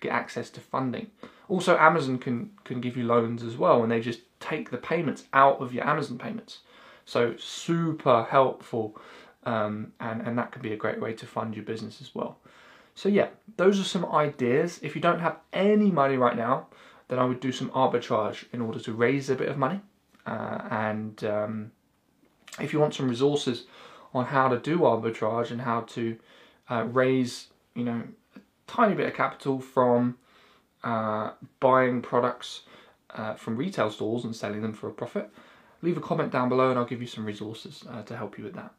get 0.00 0.12
access 0.12 0.50
to 0.50 0.60
funding. 0.60 1.10
Also, 1.48 1.76
Amazon 1.76 2.18
can 2.18 2.50
can 2.64 2.80
give 2.80 2.96
you 2.96 3.04
loans 3.04 3.42
as 3.42 3.56
well, 3.56 3.82
and 3.82 3.90
they 3.90 4.00
just 4.00 4.20
take 4.40 4.70
the 4.70 4.76
payments 4.76 5.24
out 5.32 5.60
of 5.60 5.72
your 5.72 5.86
Amazon 5.86 6.18
payments. 6.18 6.58
So 7.04 7.34
super 7.38 8.24
helpful, 8.24 9.00
um, 9.44 9.92
and 10.00 10.20
and 10.22 10.38
that 10.38 10.52
could 10.52 10.62
be 10.62 10.72
a 10.72 10.76
great 10.76 11.00
way 11.00 11.12
to 11.14 11.26
fund 11.26 11.54
your 11.54 11.64
business 11.64 12.00
as 12.00 12.14
well. 12.14 12.38
So 12.94 13.08
yeah, 13.08 13.28
those 13.56 13.80
are 13.80 13.84
some 13.84 14.04
ideas. 14.06 14.80
If 14.82 14.94
you 14.94 15.00
don't 15.00 15.20
have 15.20 15.36
any 15.52 15.90
money 15.90 16.16
right 16.16 16.36
now, 16.36 16.66
then 17.06 17.18
I 17.18 17.24
would 17.24 17.40
do 17.40 17.52
some 17.52 17.70
arbitrage 17.70 18.44
in 18.52 18.60
order 18.60 18.80
to 18.80 18.92
raise 18.92 19.30
a 19.30 19.34
bit 19.34 19.48
of 19.48 19.56
money. 19.56 19.80
Uh, 20.26 20.58
and 20.70 21.24
um, 21.24 21.72
if 22.60 22.72
you 22.72 22.80
want 22.80 22.94
some 22.94 23.08
resources 23.08 23.64
on 24.12 24.26
how 24.26 24.48
to 24.48 24.58
do 24.58 24.80
arbitrage 24.80 25.50
and 25.50 25.60
how 25.60 25.82
to 25.82 26.18
uh, 26.68 26.84
raise, 26.84 27.48
you 27.74 27.84
know, 27.84 28.02
tiny 28.68 28.94
bit 28.94 29.08
of 29.08 29.14
capital 29.14 29.58
from 29.58 30.18
uh, 30.84 31.32
buying 31.58 32.00
products 32.00 32.62
uh, 33.10 33.34
from 33.34 33.56
retail 33.56 33.90
stores 33.90 34.24
and 34.24 34.36
selling 34.36 34.62
them 34.62 34.72
for 34.72 34.88
a 34.88 34.92
profit, 34.92 35.30
leave 35.82 35.96
a 35.96 36.00
comment 36.00 36.30
down 36.30 36.48
below 36.48 36.70
and 36.70 36.78
I'll 36.78 36.84
give 36.84 37.00
you 37.00 37.08
some 37.08 37.24
resources 37.24 37.82
uh, 37.90 38.02
to 38.02 38.16
help 38.16 38.38
you 38.38 38.44
with 38.44 38.54
that. 38.54 38.72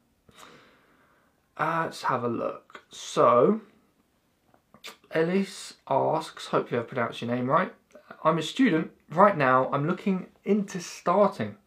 Uh, 1.58 1.82
let's 1.86 2.04
have 2.04 2.24
a 2.24 2.30
look. 2.30 2.84
So, 2.90 3.62
Ellis 5.12 5.74
asks, 5.90 6.48
hopefully 6.48 6.80
I've 6.80 6.88
pronounced 6.88 7.22
your 7.22 7.36
name 7.36 7.50
right. 7.50 7.74
I'm 8.24 8.38
a 8.38 8.44
student. 8.44 8.92
Right 9.10 9.38
now, 9.38 9.70
I'm 9.74 9.88
looking 9.88 10.28
into 10.46 10.80
starting 10.80 11.58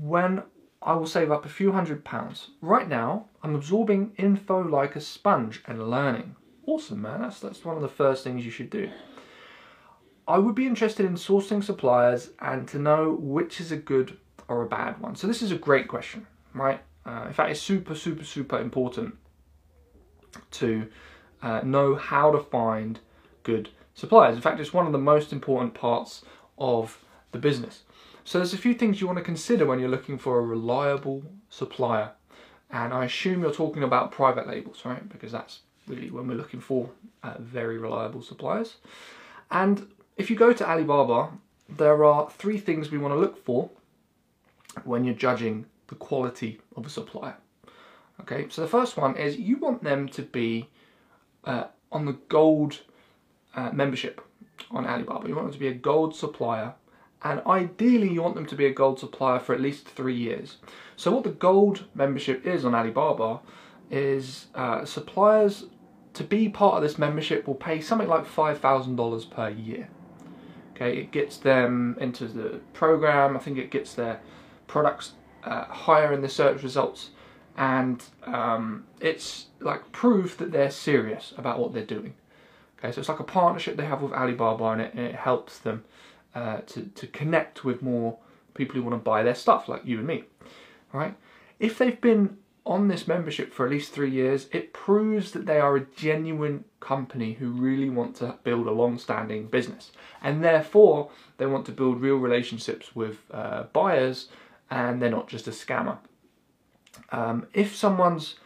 when 0.00 0.42
I 0.80 0.94
will 0.94 1.06
save 1.06 1.30
up 1.30 1.44
a 1.44 1.48
few 1.50 1.72
hundred 1.72 2.04
pounds. 2.04 2.48
Right 2.60 2.88
now, 2.88 3.26
I'm 3.42 3.54
absorbing 3.54 4.12
info 4.16 4.60
like 4.60 4.96
a 4.96 5.00
sponge 5.00 5.62
and 5.66 5.88
learning. 5.88 6.34
Awesome, 6.66 7.02
man. 7.02 7.22
That's, 7.22 7.40
that's 7.40 7.64
one 7.64 7.76
of 7.76 7.82
the 7.82 7.88
first 7.88 8.22
things 8.24 8.44
you 8.44 8.50
should 8.50 8.70
do. 8.70 8.90
I 10.28 10.38
would 10.38 10.54
be 10.54 10.66
interested 10.66 11.04
in 11.04 11.14
sourcing 11.14 11.62
suppliers 11.64 12.30
and 12.38 12.68
to 12.68 12.78
know 12.78 13.16
which 13.20 13.60
is 13.60 13.72
a 13.72 13.76
good 13.76 14.16
or 14.48 14.62
a 14.62 14.68
bad 14.68 15.00
one. 15.00 15.16
So 15.16 15.26
this 15.26 15.42
is 15.42 15.50
a 15.50 15.56
great 15.56 15.88
question, 15.88 16.26
right? 16.54 16.80
Uh, 17.04 17.24
in 17.26 17.32
fact, 17.32 17.50
it's 17.50 17.60
super, 17.60 17.94
super, 17.94 18.24
super 18.24 18.58
important 18.58 19.16
to 20.52 20.88
uh, 21.42 21.60
know 21.64 21.96
how 21.96 22.30
to 22.30 22.38
find 22.38 23.00
good 23.42 23.70
suppliers. 23.94 24.36
In 24.36 24.42
fact, 24.42 24.60
it's 24.60 24.72
one 24.72 24.86
of 24.86 24.92
the 24.92 24.98
most 24.98 25.32
important 25.32 25.74
parts 25.74 26.24
of 26.58 27.02
the 27.32 27.38
business. 27.38 27.82
So 28.24 28.38
there's 28.38 28.54
a 28.54 28.58
few 28.58 28.74
things 28.74 29.00
you 29.00 29.08
want 29.08 29.18
to 29.18 29.24
consider 29.24 29.66
when 29.66 29.80
you're 29.80 29.88
looking 29.88 30.18
for 30.18 30.38
a 30.38 30.42
reliable 30.42 31.24
supplier. 31.48 32.12
And 32.70 32.94
I 32.94 33.06
assume 33.06 33.42
you're 33.42 33.52
talking 33.52 33.82
about 33.82 34.12
private 34.12 34.46
labels, 34.46 34.82
right? 34.84 35.06
Because 35.08 35.32
that's 35.32 35.60
really 35.86 36.10
when 36.10 36.26
we're 36.26 36.36
looking 36.36 36.60
for 36.60 36.90
uh, 37.22 37.34
very 37.38 37.78
reliable 37.78 38.22
suppliers. 38.22 38.76
And 39.50 39.88
if 40.16 40.30
you 40.30 40.36
go 40.36 40.52
to 40.52 40.68
Alibaba, 40.68 41.30
there 41.68 42.04
are 42.04 42.30
three 42.30 42.58
things 42.58 42.90
we 42.90 42.98
want 42.98 43.14
to 43.14 43.18
look 43.18 43.44
for 43.44 43.70
when 44.84 45.04
you're 45.04 45.14
judging 45.14 45.66
the 45.88 45.94
quality 45.94 46.60
of 46.76 46.86
a 46.86 46.90
supplier. 46.90 47.36
Okay, 48.20 48.46
so 48.50 48.62
the 48.62 48.68
first 48.68 48.96
one 48.96 49.16
is 49.16 49.36
you 49.36 49.56
want 49.56 49.82
them 49.82 50.08
to 50.10 50.22
be 50.22 50.68
uh, 51.44 51.64
on 51.90 52.06
the 52.06 52.12
gold 52.28 52.80
uh, 53.54 53.70
membership 53.72 54.20
on 54.70 54.86
Alibaba. 54.86 55.28
You 55.28 55.34
want 55.34 55.48
them 55.48 55.54
to 55.54 55.58
be 55.58 55.68
a 55.68 55.74
gold 55.74 56.14
supplier, 56.14 56.74
and 57.24 57.40
ideally, 57.46 58.12
you 58.12 58.22
want 58.22 58.34
them 58.34 58.46
to 58.46 58.56
be 58.56 58.66
a 58.66 58.72
gold 58.72 58.98
supplier 58.98 59.38
for 59.38 59.54
at 59.54 59.60
least 59.60 59.86
three 59.86 60.16
years. 60.16 60.56
So, 60.96 61.12
what 61.12 61.24
the 61.24 61.30
gold 61.30 61.84
membership 61.94 62.46
is 62.46 62.64
on 62.64 62.74
Alibaba 62.74 63.40
is 63.90 64.46
uh, 64.54 64.84
suppliers 64.84 65.66
to 66.14 66.24
be 66.24 66.48
part 66.48 66.76
of 66.76 66.82
this 66.82 66.98
membership 66.98 67.46
will 67.46 67.54
pay 67.54 67.80
something 67.80 68.08
like 68.08 68.26
$5,000 68.26 69.30
per 69.30 69.48
year. 69.48 69.88
Okay, 70.74 70.98
it 70.98 71.10
gets 71.10 71.36
them 71.36 71.96
into 72.00 72.26
the 72.26 72.60
program, 72.72 73.36
I 73.36 73.40
think 73.40 73.58
it 73.58 73.70
gets 73.70 73.94
their 73.94 74.20
products 74.66 75.12
uh, 75.44 75.64
higher 75.64 76.12
in 76.12 76.22
the 76.22 76.28
search 76.28 76.62
results, 76.62 77.10
and 77.56 78.02
um, 78.24 78.84
it's 79.00 79.46
like 79.60 79.92
proof 79.92 80.36
that 80.38 80.50
they're 80.50 80.70
serious 80.70 81.34
about 81.36 81.58
what 81.58 81.72
they're 81.72 81.84
doing. 81.84 82.14
Okay, 82.78 82.90
so 82.90 83.00
it's 83.00 83.08
like 83.08 83.20
a 83.20 83.24
partnership 83.24 83.76
they 83.76 83.84
have 83.84 84.02
with 84.02 84.12
Alibaba, 84.12 84.64
and 84.64 84.80
it, 84.80 84.94
and 84.94 85.06
it 85.06 85.14
helps 85.14 85.58
them 85.58 85.84
uh, 86.34 86.58
to, 86.66 86.82
to 86.82 87.06
connect 87.08 87.64
with 87.64 87.82
more 87.82 88.18
people 88.54 88.74
who 88.74 88.82
want 88.82 88.94
to 88.94 88.98
buy 89.04 89.22
their 89.22 89.34
stuff, 89.34 89.68
like 89.68 89.84
you 89.84 89.98
and 89.98 90.06
me. 90.06 90.24
Right? 90.92 91.14
If 91.58 91.78
they've 91.78 92.00
been 92.00 92.38
on 92.64 92.88
this 92.88 93.08
membership 93.08 93.52
for 93.52 93.66
at 93.66 93.72
least 93.72 93.92
three 93.92 94.10
years, 94.10 94.48
it 94.52 94.72
proves 94.72 95.32
that 95.32 95.46
they 95.46 95.58
are 95.58 95.76
a 95.76 95.86
genuine 95.96 96.64
company 96.80 97.34
who 97.34 97.50
really 97.50 97.90
want 97.90 98.16
to 98.16 98.36
build 98.44 98.66
a 98.66 98.72
long 98.72 98.98
standing 98.98 99.46
business. 99.46 99.90
And 100.22 100.44
therefore, 100.44 101.10
they 101.38 101.46
want 101.46 101.66
to 101.66 101.72
build 101.72 102.00
real 102.00 102.16
relationships 102.16 102.94
with 102.94 103.18
uh, 103.32 103.64
buyers 103.72 104.28
and 104.70 105.02
they're 105.02 105.10
not 105.10 105.28
just 105.28 105.48
a 105.48 105.50
scammer. 105.50 105.98
Um, 107.10 107.46
if 107.52 107.74
someone's 107.74 108.36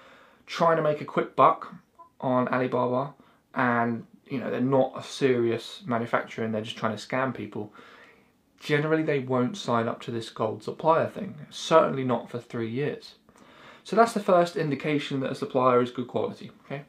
trying 0.46 0.76
to 0.76 0.82
make 0.82 1.00
a 1.00 1.04
quick 1.04 1.36
buck 1.36 1.74
on 2.20 2.48
Alibaba 2.48 3.14
and 3.54 4.06
you 4.28 4.38
know 4.38 4.50
they're 4.50 4.60
not 4.60 4.92
a 4.96 5.02
serious 5.02 5.82
manufacturer 5.84 6.44
and 6.44 6.54
they're 6.54 6.62
just 6.62 6.76
trying 6.76 6.96
to 6.96 7.06
scam 7.06 7.34
people, 7.34 7.72
generally 8.58 9.02
they 9.02 9.18
won't 9.18 9.56
sign 9.56 9.88
up 9.88 10.00
to 10.02 10.10
this 10.10 10.30
gold 10.30 10.62
supplier 10.62 11.08
thing. 11.08 11.34
Certainly 11.50 12.04
not 12.04 12.30
for 12.30 12.38
three 12.38 12.70
years. 12.70 13.15
So 13.86 13.94
that's 13.94 14.14
the 14.14 14.18
first 14.18 14.56
indication 14.56 15.20
that 15.20 15.30
a 15.30 15.34
supplier 15.36 15.80
is 15.80 15.92
good 15.92 16.08
quality. 16.08 16.50
Okay. 16.64 16.82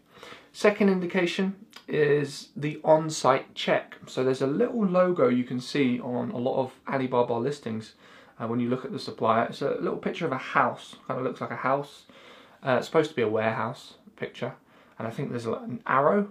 Second 0.52 0.90
indication 0.90 1.56
is 1.88 2.50
the 2.56 2.82
on-site 2.84 3.54
check. 3.54 3.96
So 4.08 4.24
there's 4.24 4.42
a 4.42 4.48
little 4.48 4.84
logo 4.84 5.28
you 5.28 5.44
can 5.44 5.60
see 5.60 6.00
on 6.00 6.32
a 6.32 6.38
lot 6.38 6.60
of 6.60 6.74
Alibaba 6.92 7.34
listings 7.34 7.94
uh, 8.40 8.48
when 8.48 8.60
you 8.60 8.68
look 8.68 8.84
at 8.84 8.92
the 8.92 8.98
supplier. 8.98 9.46
It's 9.46 9.62
a 9.62 9.76
little 9.80 10.00
picture 10.00 10.26
of 10.26 10.32
a 10.32 10.40
house, 10.40 10.96
kind 11.08 11.20
of 11.20 11.24
looks 11.24 11.40
like 11.40 11.52
a 11.52 11.58
house. 11.58 12.06
Uh, 12.66 12.78
it's 12.80 12.88
supposed 12.88 13.12
to 13.12 13.16
be 13.16 13.22
a 13.22 13.30
warehouse 13.30 13.94
picture, 14.16 14.56
and 14.98 15.08
I 15.08 15.12
think 15.12 15.30
there's 15.30 15.46
an 15.46 15.84
arrow 15.86 16.30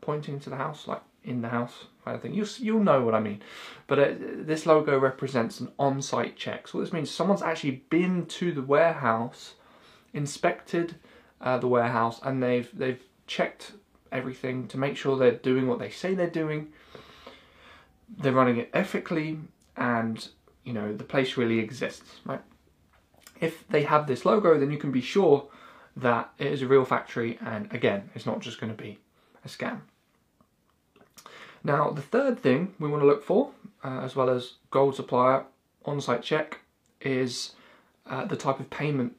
pointing 0.00 0.40
to 0.40 0.50
the 0.50 0.56
house, 0.56 0.88
like 0.88 1.02
in 1.22 1.42
the 1.42 1.48
house 1.48 1.84
kind 2.04 2.16
of 2.16 2.22
thing. 2.22 2.34
You, 2.34 2.44
you'll 2.58 2.82
know 2.82 3.02
what 3.04 3.14
I 3.14 3.20
mean. 3.20 3.40
But 3.86 3.98
uh, 4.00 4.14
this 4.18 4.66
logo 4.66 4.98
represents 4.98 5.60
an 5.60 5.70
on-site 5.78 6.34
check. 6.34 6.66
So 6.66 6.78
what 6.78 6.86
this 6.86 6.92
means, 6.92 7.08
someone's 7.08 7.42
actually 7.42 7.84
been 7.88 8.26
to 8.26 8.50
the 8.50 8.62
warehouse 8.62 9.54
inspected 10.12 10.96
uh, 11.40 11.58
the 11.58 11.68
warehouse 11.68 12.20
and 12.22 12.42
they've 12.42 12.70
they've 12.72 13.02
checked 13.26 13.72
everything 14.10 14.66
to 14.68 14.78
make 14.78 14.96
sure 14.96 15.16
they're 15.16 15.32
doing 15.32 15.66
what 15.66 15.78
they 15.78 15.90
say 15.90 16.14
they're 16.14 16.30
doing. 16.30 16.68
They're 18.16 18.32
running 18.32 18.56
it 18.56 18.70
ethically, 18.72 19.38
and 19.76 20.26
you 20.64 20.72
know 20.72 20.94
the 20.94 21.04
place 21.04 21.36
really 21.36 21.58
exists, 21.58 22.20
right? 22.24 22.40
If 23.40 23.68
they 23.68 23.82
have 23.82 24.06
this 24.06 24.24
logo, 24.24 24.58
then 24.58 24.70
you 24.70 24.78
can 24.78 24.90
be 24.90 25.00
sure 25.00 25.48
that 25.96 26.32
it 26.38 26.46
is 26.46 26.62
a 26.62 26.66
real 26.66 26.84
factory, 26.84 27.38
and 27.44 27.72
again, 27.72 28.10
it's 28.14 28.26
not 28.26 28.40
just 28.40 28.60
going 28.60 28.74
to 28.74 28.82
be 28.82 28.98
a 29.44 29.48
scam. 29.48 29.80
Now, 31.62 31.90
the 31.90 32.02
third 32.02 32.38
thing 32.38 32.74
we 32.78 32.88
want 32.88 33.02
to 33.02 33.06
look 33.06 33.24
for, 33.24 33.50
uh, 33.84 34.00
as 34.00 34.14
well 34.16 34.30
as 34.30 34.54
gold 34.70 34.96
supplier 34.96 35.44
on-site 35.84 36.22
check, 36.22 36.60
is 37.00 37.52
uh, 38.06 38.24
the 38.24 38.36
type 38.36 38.60
of 38.60 38.70
payment 38.70 39.16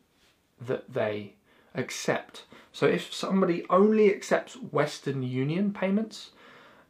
that 0.61 0.93
they 0.93 1.33
accept. 1.75 2.43
So 2.71 2.85
if 2.85 3.13
somebody 3.13 3.65
only 3.69 4.13
accepts 4.13 4.55
Western 4.55 5.23
Union 5.23 5.73
payments, 5.73 6.31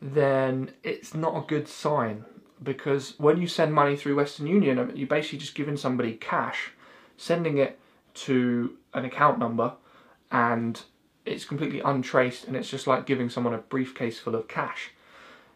then 0.01 0.71
it's 0.83 1.13
not 1.13 1.35
a 1.37 1.47
good 1.47 1.67
sign 1.67 2.25
because 2.61 3.15
when 3.17 3.39
you 3.39 3.47
send 3.47 3.73
money 3.73 3.95
through 3.95 4.15
Western 4.15 4.47
Union, 4.47 4.91
you're 4.95 5.07
basically 5.07 5.39
just 5.39 5.55
giving 5.55 5.77
somebody 5.77 6.13
cash, 6.13 6.71
sending 7.17 7.57
it 7.57 7.79
to 8.13 8.77
an 8.93 9.05
account 9.05 9.39
number, 9.39 9.73
and 10.31 10.81
it's 11.25 11.45
completely 11.45 11.79
untraced, 11.79 12.45
and 12.45 12.55
it's 12.55 12.69
just 12.69 12.87
like 12.87 13.05
giving 13.05 13.29
someone 13.29 13.53
a 13.53 13.59
briefcase 13.59 14.19
full 14.19 14.35
of 14.35 14.47
cash. 14.47 14.91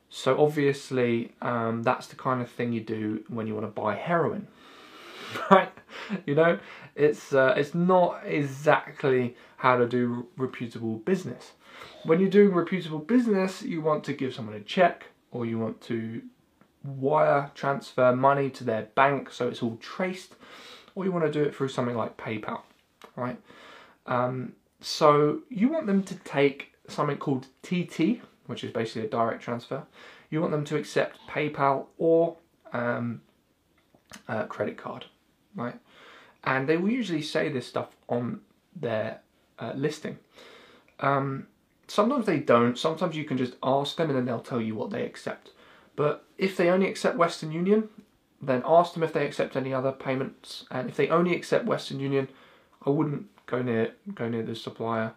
So 0.10 0.39
obviously, 0.39 1.34
um, 1.41 1.84
that's 1.84 2.08
the 2.08 2.15
kind 2.15 2.41
of 2.41 2.50
thing 2.50 2.72
you 2.72 2.82
do 2.82 3.24
when 3.27 3.48
you 3.48 3.55
want 3.55 3.65
to 3.65 3.82
buy 3.82 3.96
heroin. 3.96 4.48
right? 5.51 5.72
You 6.26 6.36
know, 6.36 6.60
it's 6.96 7.34
uh, 7.34 7.54
it's 7.58 7.74
not 7.74 8.22
exactly 8.26 9.36
how 9.58 9.78
to 9.78 9.88
do 9.88 10.28
reputable 10.38 10.98
business. 10.98 11.54
When 12.04 12.20
you're 12.20 12.30
doing 12.30 12.54
reputable 12.54 13.00
business, 13.00 13.62
you 13.62 13.82
want 13.82 14.04
to 14.06 14.14
give 14.14 14.34
someone 14.34 14.56
a 14.56 14.60
check 14.60 15.08
or 15.32 15.46
you 15.46 15.58
want 15.58 15.82
to 15.82 16.22
wire 16.84 17.50
transfer 17.56 18.14
money 18.16 18.50
to 18.50 18.64
their 18.64 18.84
bank 18.94 19.32
so 19.32 19.48
it's 19.48 19.64
all 19.64 19.78
traced, 19.78 20.36
or 20.96 21.06
you 21.06 21.12
want 21.12 21.26
to 21.26 21.32
do 21.32 21.42
it 21.42 21.56
through 21.56 21.70
something 21.70 21.96
like 21.96 22.18
PayPal, 22.18 22.62
right? 23.16 23.40
Um, 24.06 24.54
so 24.82 25.40
you 25.50 25.70
want 25.70 25.88
them 25.88 26.04
to 26.04 26.16
take 26.16 26.74
something 26.88 27.18
called 27.18 27.48
TT, 27.62 28.22
which 28.48 28.64
is 28.64 28.72
basically 28.72 29.08
a 29.08 29.10
direct 29.10 29.42
transfer. 29.42 29.84
You 30.30 30.42
want 30.42 30.52
them 30.52 30.66
to 30.66 30.76
accept 30.76 31.18
PayPal 31.30 31.86
or 31.98 32.36
um, 32.74 33.22
credit 34.50 34.78
card 34.78 35.06
right? 35.56 35.76
And 36.44 36.68
they 36.68 36.78
will 36.78 36.90
usually 36.90 37.22
say 37.22 37.50
this 37.50 37.68
stuff 37.68 37.96
on 38.10 38.42
their 38.76 39.22
uh, 39.60 39.74
listing. 39.76 40.18
Um, 41.00 41.48
sometimes 41.88 42.26
they 42.26 42.40
don't. 42.40 42.78
Sometimes 42.78 43.16
you 43.16 43.24
can 43.24 43.38
just 43.38 43.56
ask 43.64 43.96
them 43.96 44.10
and 44.10 44.18
then 44.18 44.26
they'll 44.26 44.40
tell 44.40 44.62
you 44.62 44.76
what 44.76 44.90
they 44.90 45.06
accept. 45.06 45.52
But 45.96 46.26
if 46.38 46.58
they 46.58 46.70
only 46.70 46.88
accept 46.88 47.18
Western 47.18 47.52
Union, 47.52 47.90
then 48.42 48.64
ask 48.66 48.94
them 48.94 49.04
if 49.04 49.14
they 49.14 49.26
accept 49.26 49.56
any 49.56 49.74
other 49.74 49.92
payments. 49.92 50.66
And 50.72 50.90
if 50.90 50.96
they 50.96 51.10
only 51.10 51.36
accept 51.36 51.66
Western 51.66 52.00
Union, 52.00 52.28
I 52.86 52.90
wouldn't 52.90 53.28
go 53.46 53.62
near 53.62 53.94
go 54.14 54.28
near 54.28 54.44
the 54.44 54.56
supplier. 54.56 55.14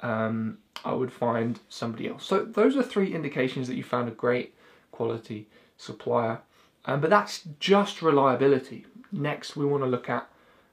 Um, 0.00 0.58
I 0.84 0.92
would 0.92 1.12
find 1.12 1.58
somebody 1.68 2.08
else. 2.08 2.24
So 2.24 2.44
those 2.44 2.76
are 2.76 2.82
three 2.82 3.14
indications 3.14 3.66
that 3.68 3.76
you 3.76 3.82
found 3.82 4.08
a 4.08 4.12
great 4.12 4.54
quality 4.92 5.48
supplier. 5.76 6.40
Um, 6.84 7.00
but 7.00 7.10
that's 7.10 7.42
just 7.58 8.00
reliability. 8.00 8.86
Next, 9.10 9.56
we 9.56 9.66
want 9.66 9.82
to 9.82 9.88
look 9.88 10.08
at, 10.08 10.28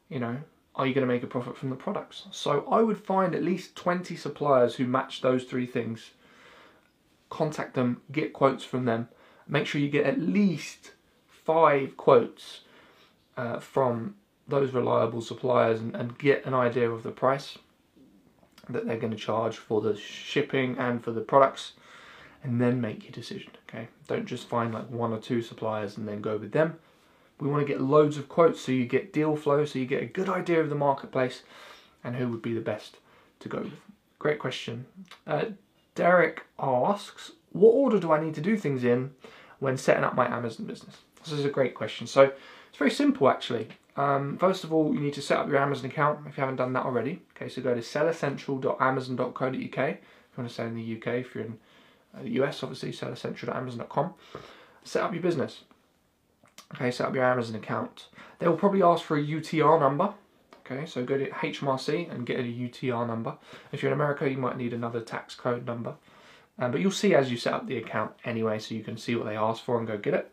you 0.10 0.20
know, 0.20 0.38
are 0.76 0.86
you 0.86 0.94
going 0.94 1.08
to 1.08 1.14
make 1.14 1.24
a 1.24 1.28
profit 1.28 1.58
from 1.58 1.70
the 1.70 1.76
products? 1.76 2.24
So 2.32 2.66
I 2.70 2.82
would 2.82 2.98
find 2.98 3.34
at 3.34 3.44
least 3.44 3.76
20 3.76 4.16
suppliers 4.16 4.76
who 4.76 4.86
match 4.86 5.22
those 5.22 5.46
three 5.46 5.66
things. 5.66 6.12
Contact 7.30 7.74
them, 7.74 8.02
get 8.12 8.34
quotes 8.34 8.64
from 8.64 8.86
them. 8.86 9.10
Make 9.48 9.68
sure 9.68 9.80
you 9.80 9.90
get 9.90 10.06
at 10.06 10.20
least 10.20 10.92
five 11.28 11.96
quotes 11.96 12.62
uh, 13.38 13.60
from 13.60 14.16
those 14.48 14.74
reliable 14.74 15.22
suppliers 15.22 15.80
and, 15.80 15.96
and 15.96 16.18
get 16.18 16.46
an 16.46 16.54
idea 16.54 16.90
of 16.90 17.04
the 17.04 17.12
price 17.12 17.58
that 18.70 18.86
they're 18.86 18.98
going 18.98 19.12
to 19.12 19.18
charge 19.18 19.58
for 19.58 19.82
the 19.82 19.96
shipping 19.96 20.78
and 20.78 21.04
for 21.04 21.12
the 21.12 21.22
products 21.22 21.74
and 22.44 22.62
then 22.62 22.80
make 22.82 23.04
your 23.04 23.12
decision 23.12 23.52
okay 23.68 23.88
don't 24.08 24.26
just 24.26 24.48
find 24.48 24.74
like 24.74 24.90
one 24.90 25.12
or 25.12 25.20
two 25.20 25.42
suppliers 25.42 25.98
and 25.98 26.08
then 26.08 26.22
go 26.22 26.38
with 26.38 26.52
them 26.52 26.78
we 27.39 27.50
want 27.50 27.65
to 27.65 27.72
get 27.72 27.82
loads 27.82 28.18
of 28.18 28.30
quotes 28.30 28.62
so 28.62 28.72
you 28.72 28.86
get 28.86 29.12
deal 29.13 29.36
flow, 29.36 29.65
so 29.65 29.80
you 29.80 29.86
get 29.86 30.01
a 30.01 30.08
good 30.08 30.30
idea 30.30 30.62
of 30.62 30.70
the 30.70 30.75
marketplace 30.75 31.44
and 32.04 32.15
who 32.15 32.30
would 32.30 32.42
be 32.42 32.54
the 32.54 32.62
best 32.62 32.98
to 33.39 33.50
go 33.50 33.60
with. 33.60 33.74
Great 34.20 34.39
question. 34.39 34.86
Uh, 35.27 35.46
Derek 35.96 36.44
asks, 36.60 37.32
what 37.51 37.72
order 37.72 38.00
do 38.00 38.12
I 38.12 38.22
need 38.24 38.36
to 38.36 38.42
do 38.42 38.58
things 38.58 38.84
in 38.84 39.12
when 39.60 39.77
setting 39.77 40.04
up 40.04 40.15
my 40.15 40.27
Amazon 40.27 40.65
business? 40.65 40.98
This 41.24 41.32
is 41.34 41.46
a 41.46 41.50
great 41.50 41.74
question. 41.74 42.08
So 42.08 42.24
it's 42.70 42.77
very 42.77 42.92
simple 42.92 43.30
actually. 43.30 43.70
Um, 43.98 44.38
first 44.38 44.63
of 44.65 44.74
all, 44.74 44.94
you 44.94 45.00
need 45.00 45.13
to 45.13 45.22
set 45.22 45.38
up 45.38 45.48
your 45.48 45.58
Amazon 45.58 45.86
account 45.86 46.20
if 46.27 46.38
you 46.38 46.42
haven't 46.42 46.58
done 46.58 46.74
that 46.74 46.86
already. 46.86 47.22
Okay, 47.36 47.48
so 47.48 47.62
go 47.62 47.74
to 47.74 47.82
sellercentral.amazon.co.uk 47.82 49.54
if 49.54 49.68
you 49.68 49.77
want 50.38 50.50
to 50.50 50.50
sell 50.50 50.68
in 50.68 50.75
the 50.75 50.98
UK. 50.98 51.08
If 51.08 51.34
you're 51.34 51.46
in 51.46 51.58
the 52.22 52.32
US, 52.44 52.62
obviously, 52.62 52.92
sellercentral.amazon.com. 52.92 54.13
Set 54.84 55.01
up 55.01 55.13
your 55.13 55.22
business. 55.22 55.62
Okay, 56.74 56.91
set 56.91 57.07
up 57.07 57.15
your 57.15 57.24
Amazon 57.24 57.55
account. 57.55 58.07
They 58.39 58.48
will 58.48 58.57
probably 58.57 58.81
ask 58.81 59.03
for 59.03 59.17
a 59.17 59.24
UTR 59.24 59.79
number. 59.79 60.13
Okay, 60.65 60.86
so 60.86 61.05
go 61.05 61.17
to 61.17 61.29
HMRC 61.29 62.12
and 62.12 62.25
get 62.25 62.39
a 62.39 62.43
UTR 62.43 63.05
number. 63.05 63.38
If 63.72 63.84
you're 63.84 63.91
in 63.91 63.98
America, 63.98 64.29
you 64.29 64.38
might 64.38 64.57
need 64.57 64.74
another 64.74 65.00
tax 65.00 65.36
code 65.36 65.65
number. 65.65 65.95
Um, 66.57 66.72
but 66.72 66.81
you'll 66.81 66.91
see 66.91 67.13
as 67.13 67.29
you 67.29 67.38
set 67.38 67.53
up 67.53 67.67
the 67.67 67.77
account 67.77 68.13
anyway, 68.24 68.60
so 68.60 68.74
you 68.74 68.84
can 68.84 68.98
see 68.98 69.15
what 69.15 69.25
they 69.25 69.36
ask 69.36 69.63
for 69.63 69.77
and 69.77 69.88
go 69.88 69.98
get 69.98 70.13
it. 70.13 70.31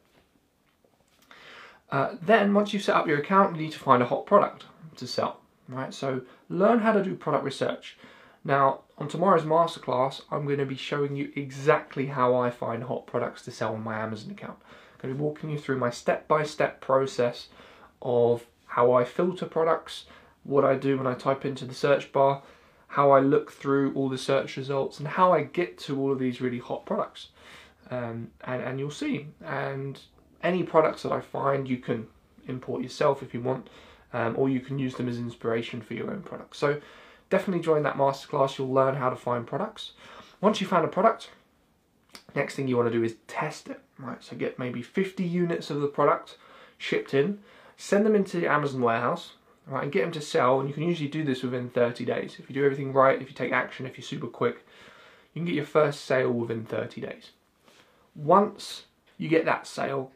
Uh, 1.91 2.15
then, 2.23 2.55
once 2.55 2.73
you've 2.73 2.83
set 2.83 2.97
up 2.97 3.07
your 3.07 3.19
account, 3.19 3.55
you 3.57 3.63
need 3.63 3.73
to 3.73 3.79
find 3.79 4.03
a 4.03 4.07
hot 4.07 4.25
product 4.25 4.65
to 4.97 5.07
sell. 5.07 5.41
right? 5.69 5.93
So 5.93 6.23
learn 6.49 6.79
how 6.79 6.93
to 6.93 7.05
do 7.05 7.15
product 7.15 7.45
research. 7.45 7.99
Now, 8.45 8.81
on 8.99 9.09
tomorrow's 9.09 9.43
masterclass, 9.43 10.23
I'm 10.31 10.47
going 10.47 10.59
to 10.59 10.67
be 10.67 10.77
showing 10.77 11.17
you 11.17 11.33
exactly 11.37 12.07
how 12.07 12.35
I 12.35 12.51
find 12.51 12.85
hot 12.85 13.07
products 13.07 13.43
to 13.43 13.51
sell 13.51 13.75
on 13.75 13.85
my 13.85 13.99
Amazon 13.99 14.31
account. 14.31 14.59
Going 15.03 15.15
to 15.15 15.19
be 15.19 15.25
walking 15.25 15.51
you 15.51 15.59
through 15.59 15.79
my 15.79 15.91
step-by-step 15.91 16.81
process 16.81 17.49
of 18.01 18.47
how 18.67 18.93
I 18.93 19.05
filter 19.05 19.47
products, 19.47 20.05
what 20.45 20.65
I 20.65 20.77
do 20.77 20.97
when 20.97 21.07
I 21.07 21.15
type 21.15 21.45
into 21.45 21.65
the 21.65 21.75
search 21.75 22.13
bar, 22.13 22.43
how 22.87 23.11
I 23.11 23.21
look 23.21 23.51
through 23.51 23.93
all 23.95 24.09
the 24.09 24.19
search 24.19 24.57
results, 24.57 24.99
and 24.99 25.09
how 25.09 25.33
I 25.33 25.43
get 25.43 25.77
to 25.79 26.01
all 26.01 26.13
of 26.13 26.19
these 26.19 26.41
really 26.41 26.59
hot 26.59 26.87
products. 26.87 27.29
Um, 27.91 28.31
and, 28.45 28.63
and 28.63 28.79
you'll 28.79 28.91
see. 28.91 29.27
And 29.45 29.99
any 30.43 30.63
products 30.63 31.03
that 31.03 31.13
I 31.13 31.21
find, 31.21 31.69
you 31.69 31.79
can 31.79 32.07
import 32.47 32.83
yourself 32.83 33.23
if 33.23 33.35
you 33.35 33.41
want, 33.41 33.69
um, 34.13 34.35
or 34.39 34.49
you 34.49 34.61
can 34.61 34.79
use 34.79 34.95
them 34.95 35.09
as 35.09 35.19
inspiration 35.19 35.83
for 35.83 35.95
your 35.95 36.11
own 36.11 36.23
products. 36.23 36.59
So 36.59 36.81
definitely 37.29 37.63
join 37.63 37.83
that 37.83 37.97
masterclass. 37.97 38.57
You'll 38.57 38.73
learn 38.73 38.95
how 38.95 39.11
to 39.11 39.17
find 39.17 39.47
products. 39.47 39.93
Once 40.41 40.61
you 40.61 40.67
found 40.67 40.85
a 40.85 40.89
product, 40.89 41.31
next 42.35 42.55
thing 42.55 42.69
you 42.69 42.77
want 42.77 42.91
to 42.91 42.97
do 42.97 43.05
is 43.05 43.17
test 43.27 43.69
it. 43.69 43.81
Right, 44.03 44.23
so 44.23 44.35
get 44.35 44.59
maybe 44.59 44.83
50 44.83 45.23
units 45.23 45.71
of 45.71 45.81
the 45.81 45.87
product 45.87 46.37
shipped 46.77 47.15
in, 47.15 47.39
send 47.77 48.05
them 48.05 48.17
into 48.17 48.41
the 48.41 48.49
Amazon 48.49 48.81
warehouse, 48.81 49.35
right, 49.65 49.85
and 49.85 49.93
get 49.93 50.03
them 50.03 50.11
to 50.13 50.21
sell. 50.21 50.59
And 50.59 50.69
you 50.69 50.75
can 50.75 50.83
usually 50.83 51.09
do 51.09 51.23
this 51.23 51.45
within 51.45 51.71
30 51.71 52.05
days. 52.05 52.37
If 52.41 52.51
you 52.51 52.55
do 52.55 52.65
everything 52.65 52.93
right, 52.93 53.23
if 53.23 53.29
you 53.29 53.35
take 53.35 53.53
action, 53.53 53.87
if 53.87 53.97
you're 53.97 54.05
super 54.05 54.27
quick, 54.27 54.67
you 55.33 55.41
can 55.41 55.45
get 55.47 55.55
your 55.55 55.65
first 55.65 56.05
sale 56.05 56.33
within 56.33 56.65
30 56.65 57.01
days. 57.01 57.31
Once 58.17 58.87
you 59.19 59.29
get 59.29 59.45
that 59.45 59.69
sale, 59.69 60.11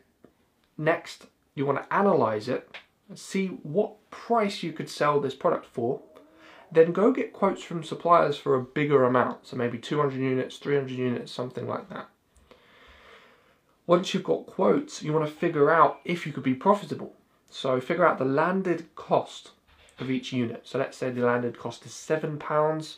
next 0.76 1.26
you 1.54 1.64
want 1.64 1.82
to 1.82 1.94
analyze 1.94 2.48
it 2.48 2.76
and 3.08 3.16
see 3.16 3.46
what 3.46 4.10
price 4.10 4.64
you 4.64 4.72
could 4.72 4.90
sell 4.90 5.20
this 5.20 5.34
product 5.34 5.64
for. 5.64 6.02
Then 6.72 6.90
go 6.90 7.12
get 7.12 7.32
quotes 7.32 7.62
from 7.62 7.84
suppliers 7.84 8.36
for 8.36 8.56
a 8.56 8.62
bigger 8.62 9.04
amount, 9.04 9.46
so 9.46 9.56
maybe 9.56 9.78
200 9.78 10.18
units, 10.18 10.56
300 10.56 10.90
units, 10.90 11.30
something 11.30 11.68
like 11.68 11.88
that. 11.90 12.08
Once 13.86 14.12
you've 14.12 14.24
got 14.24 14.46
quotes, 14.46 15.02
you 15.02 15.12
want 15.12 15.24
to 15.24 15.32
figure 15.32 15.70
out 15.70 16.00
if 16.04 16.26
you 16.26 16.32
could 16.32 16.42
be 16.42 16.54
profitable. 16.54 17.14
So 17.50 17.80
figure 17.80 18.06
out 18.06 18.18
the 18.18 18.24
landed 18.24 18.94
cost 18.94 19.52
of 19.98 20.10
each 20.10 20.32
unit. 20.32 20.62
So 20.64 20.78
let's 20.78 20.96
say 20.96 21.10
the 21.10 21.24
landed 21.24 21.58
cost 21.58 21.86
is 21.86 21.92
£7 21.92 22.96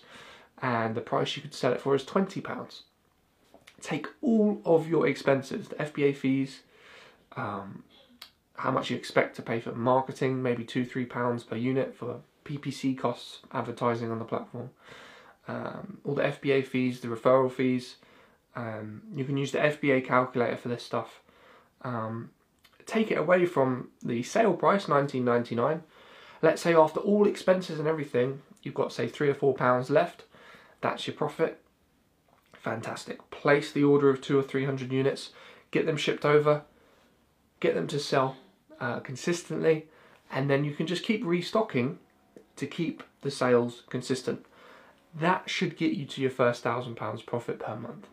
and 0.63 0.95
the 0.95 1.01
price 1.01 1.37
you 1.37 1.43
could 1.43 1.55
sell 1.55 1.73
it 1.73 1.81
for 1.81 1.95
is 1.95 2.05
£20. 2.05 2.83
Take 3.81 4.07
all 4.23 4.61
of 4.65 4.89
your 4.89 5.07
expenses, 5.07 5.69
the 5.69 5.77
FBA 5.77 6.17
fees, 6.17 6.61
um, 7.37 7.85
how 8.55 8.73
much 8.73 8.91
you 8.91 8.97
expect 8.97 9.37
to 9.37 9.43
pay 9.43 9.61
for 9.61 9.73
marketing, 9.73 10.43
maybe 10.43 10.65
two, 10.65 10.85
three 10.85 11.05
pounds 11.05 11.45
per 11.45 11.55
unit 11.55 11.95
for 11.95 12.21
PPC 12.45 12.99
costs, 12.99 13.41
advertising 13.53 14.11
on 14.11 14.19
the 14.19 14.25
platform, 14.25 14.71
um, 15.47 15.99
all 16.05 16.15
the 16.15 16.23
FBA 16.23 16.67
fees, 16.67 17.01
the 17.01 17.09
referral 17.09 17.53
fees. 17.53 17.97
Um, 18.59 19.03
you 19.15 19.25
can 19.25 19.37
use 19.37 19.53
the 19.53 19.59
FBA 19.59 20.05
calculator 20.05 20.57
for 20.57 20.69
this 20.69 20.83
stuff. 20.83 21.21
Um, 21.83 22.31
take 22.87 23.13
it 23.13 23.19
away 23.19 23.47
from 23.47 23.91
the 24.03 24.25
sale 24.25 24.55
price, 24.55 24.87
19.99. 24.87 25.83
Let's 26.43 26.63
say 26.63 26.75
after 26.75 26.99
all 26.99 27.29
expenses 27.29 27.79
and 27.79 27.87
everything, 27.87 28.43
you've 28.65 28.75
got 28.75 28.93
say 28.93 29.07
three 29.07 29.29
or 29.29 29.35
four 29.35 29.55
pounds 29.55 29.91
left. 29.91 30.25
That's 30.81 31.07
your 31.07 31.15
profit. 31.15 31.61
Fantastic. 32.53 33.31
Place 33.31 33.71
the 33.71 33.85
order 33.85 34.11
of 34.11 34.21
two 34.21 34.37
or 34.37 34.43
three 34.43 34.65
hundred 34.65 34.93
units, 34.93 35.31
get 35.71 35.87
them 35.87 35.97
shipped 35.97 36.25
over, 36.25 36.63
get 37.61 37.77
them 37.77 37.87
to 37.89 38.01
sell 38.01 38.37
uh, 38.81 38.99
consistently, 39.01 39.87
and 40.33 40.51
then 40.51 40.65
you 40.65 40.75
can 40.75 40.89
just 40.89 41.05
keep 41.05 41.25
restocking 41.25 41.99
to 42.57 42.67
keep 42.67 43.05
the 43.23 43.31
sales 43.31 43.85
consistent. 43.89 44.45
That 45.15 45.49
should 45.49 45.77
get 45.77 45.93
you 45.93 46.07
to 46.07 46.21
your 46.21 46.31
first 46.33 46.65
thousand 46.65 46.97
pounds 46.97 47.23
profit 47.23 47.61
per 47.61 47.77
month. 47.77 48.09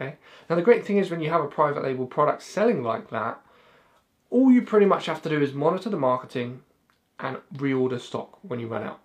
Okay. 0.00 0.16
Now 0.48 0.56
the 0.56 0.62
great 0.62 0.86
thing 0.86 0.98
is 0.98 1.10
when 1.10 1.20
you 1.20 1.30
have 1.30 1.42
a 1.42 1.48
private 1.48 1.82
label 1.82 2.06
product 2.06 2.42
selling 2.42 2.82
like 2.82 3.10
that, 3.10 3.40
all 4.30 4.52
you 4.52 4.62
pretty 4.62 4.86
much 4.86 5.06
have 5.06 5.22
to 5.22 5.28
do 5.28 5.40
is 5.42 5.54
monitor 5.54 5.90
the 5.90 5.96
marketing 5.96 6.62
and 7.18 7.38
reorder 7.56 8.00
stock 8.00 8.38
when 8.42 8.60
you 8.60 8.68
run 8.68 8.84
out. 8.84 9.00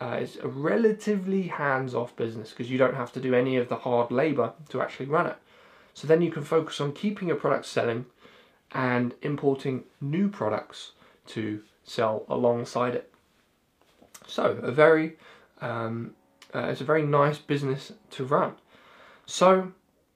Uh, 0.00 0.18
it's 0.20 0.36
a 0.36 0.48
relatively 0.48 1.44
hands-off 1.44 2.14
business 2.16 2.50
because 2.50 2.70
you 2.70 2.76
don't 2.76 2.96
have 2.96 3.12
to 3.12 3.20
do 3.20 3.32
any 3.32 3.56
of 3.56 3.68
the 3.68 3.76
hard 3.76 4.10
labour 4.10 4.52
to 4.68 4.82
actually 4.82 5.06
run 5.06 5.26
it. 5.26 5.36
So 5.94 6.06
then 6.06 6.20
you 6.20 6.30
can 6.30 6.42
focus 6.42 6.80
on 6.80 6.92
keeping 6.92 7.28
your 7.28 7.36
product 7.36 7.64
selling 7.64 8.06
and 8.72 9.14
importing 9.22 9.84
new 10.00 10.28
products 10.28 10.92
to 11.28 11.62
sell 11.84 12.26
alongside 12.28 12.94
it. 12.94 13.10
So 14.26 14.58
a 14.62 14.72
very 14.72 15.16
um, 15.60 16.14
uh, 16.54 16.68
it's 16.70 16.80
a 16.80 16.84
very 16.84 17.02
nice 17.02 17.38
business 17.38 17.92
to 18.10 18.24
run. 18.24 18.54
So 19.26 19.72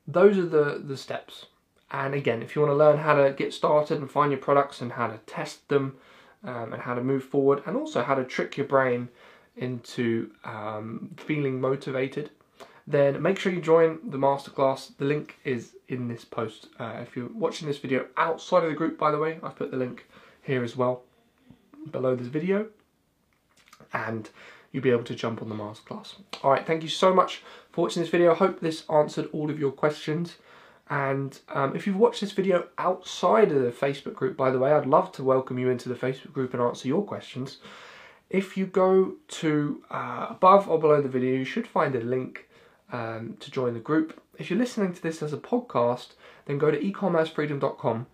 those 0.08 0.36
are 0.38 0.46
the 0.46 0.82
the 0.84 0.96
steps. 0.96 1.46
And 1.90 2.14
again, 2.14 2.42
if 2.42 2.54
you 2.54 2.60
want 2.62 2.72
to 2.72 2.76
learn 2.76 2.98
how 2.98 3.14
to 3.14 3.32
get 3.32 3.54
started 3.54 3.98
and 3.98 4.10
find 4.10 4.30
your 4.32 4.40
products 4.40 4.82
and 4.82 4.92
how 4.92 5.06
to 5.06 5.18
test 5.26 5.68
them 5.68 5.96
um, 6.44 6.72
and 6.72 6.82
how 6.82 6.94
to 6.94 7.02
move 7.02 7.24
forward, 7.24 7.62
and 7.64 7.76
also 7.76 8.02
how 8.02 8.14
to 8.14 8.24
trick 8.24 8.56
your 8.56 8.66
brain 8.66 9.08
into 9.56 10.30
um, 10.44 11.10
feeling 11.16 11.60
motivated 11.60 12.30
then 12.88 13.20
make 13.20 13.38
sure 13.38 13.52
you 13.52 13.60
join 13.60 13.98
the 14.02 14.16
masterclass. 14.16 14.96
The 14.96 15.04
link 15.04 15.38
is 15.44 15.76
in 15.88 16.08
this 16.08 16.24
post. 16.24 16.68
Uh, 16.80 17.00
if 17.02 17.14
you're 17.14 17.28
watching 17.28 17.68
this 17.68 17.76
video 17.76 18.06
outside 18.16 18.64
of 18.64 18.70
the 18.70 18.74
group, 18.74 18.98
by 18.98 19.10
the 19.10 19.18
way, 19.18 19.38
I've 19.42 19.56
put 19.56 19.70
the 19.70 19.76
link 19.76 20.06
here 20.42 20.64
as 20.64 20.74
well 20.74 21.02
below 21.90 22.16
this 22.16 22.28
video. 22.28 22.68
And 23.92 24.28
you'll 24.72 24.82
be 24.82 24.90
able 24.90 25.04
to 25.04 25.14
jump 25.14 25.42
on 25.42 25.48
the 25.48 25.54
masterclass. 25.54 26.14
All 26.42 26.50
right, 26.50 26.66
thank 26.66 26.82
you 26.82 26.88
so 26.88 27.14
much 27.14 27.42
for 27.70 27.82
watching 27.82 28.02
this 28.02 28.10
video. 28.10 28.32
I 28.32 28.36
hope 28.36 28.60
this 28.60 28.84
answered 28.90 29.28
all 29.32 29.50
of 29.50 29.58
your 29.58 29.72
questions. 29.72 30.36
And 30.90 31.38
um, 31.50 31.76
if 31.76 31.86
you've 31.86 31.96
watched 31.96 32.20
this 32.20 32.32
video 32.32 32.68
outside 32.78 33.52
of 33.52 33.62
the 33.62 33.70
Facebook 33.70 34.14
group, 34.14 34.36
by 34.36 34.50
the 34.50 34.58
way, 34.58 34.72
I'd 34.72 34.86
love 34.86 35.12
to 35.12 35.24
welcome 35.24 35.58
you 35.58 35.68
into 35.68 35.88
the 35.88 35.94
Facebook 35.94 36.32
group 36.32 36.54
and 36.54 36.62
answer 36.62 36.88
your 36.88 37.04
questions. 37.04 37.58
If 38.30 38.56
you 38.56 38.66
go 38.66 39.14
to 39.28 39.82
uh, 39.90 40.26
above 40.30 40.68
or 40.68 40.78
below 40.78 41.00
the 41.00 41.08
video, 41.08 41.34
you 41.34 41.44
should 41.44 41.66
find 41.66 41.94
a 41.94 42.00
link 42.00 42.48
um, 42.92 43.36
to 43.40 43.50
join 43.50 43.74
the 43.74 43.80
group. 43.80 44.20
If 44.38 44.50
you're 44.50 44.58
listening 44.58 44.94
to 44.94 45.02
this 45.02 45.22
as 45.22 45.32
a 45.32 45.38
podcast, 45.38 46.08
then 46.46 46.58
go 46.58 46.70
to 46.70 46.78
ecommercefreedom.com. 46.78 48.06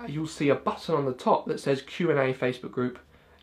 Uh, 0.00 0.06
you'll 0.06 0.26
see 0.26 0.48
a 0.48 0.54
button 0.54 0.94
on 0.94 1.04
the 1.04 1.12
top 1.12 1.46
that 1.46 1.60
says 1.60 1.82
Q&A 1.82 2.32
Facebook 2.32 2.72
group. 2.72 2.98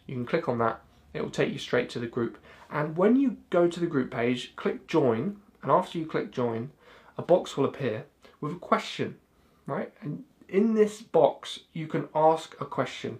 You 0.07 0.15
can 0.15 0.25
click 0.25 0.49
on 0.49 0.57
that. 0.59 0.81
It 1.13 1.21
will 1.21 1.29
take 1.29 1.51
you 1.51 1.59
straight 1.59 1.89
to 1.91 1.99
the 1.99 2.07
group. 2.07 2.37
And 2.69 2.97
when 2.97 3.15
you 3.15 3.37
go 3.49 3.67
to 3.67 3.79
the 3.79 3.87
group 3.87 4.11
page, 4.11 4.55
click 4.55 4.87
join. 4.87 5.37
And 5.61 5.71
after 5.71 5.97
you 5.97 6.05
click 6.05 6.31
join, 6.31 6.71
a 7.17 7.21
box 7.21 7.57
will 7.57 7.65
appear 7.65 8.05
with 8.41 8.53
a 8.53 8.59
question, 8.59 9.17
right? 9.65 9.91
And 10.01 10.23
in 10.47 10.75
this 10.75 11.01
box, 11.01 11.59
you 11.73 11.87
can 11.87 12.07
ask 12.15 12.55
a 12.61 12.65
question. 12.65 13.19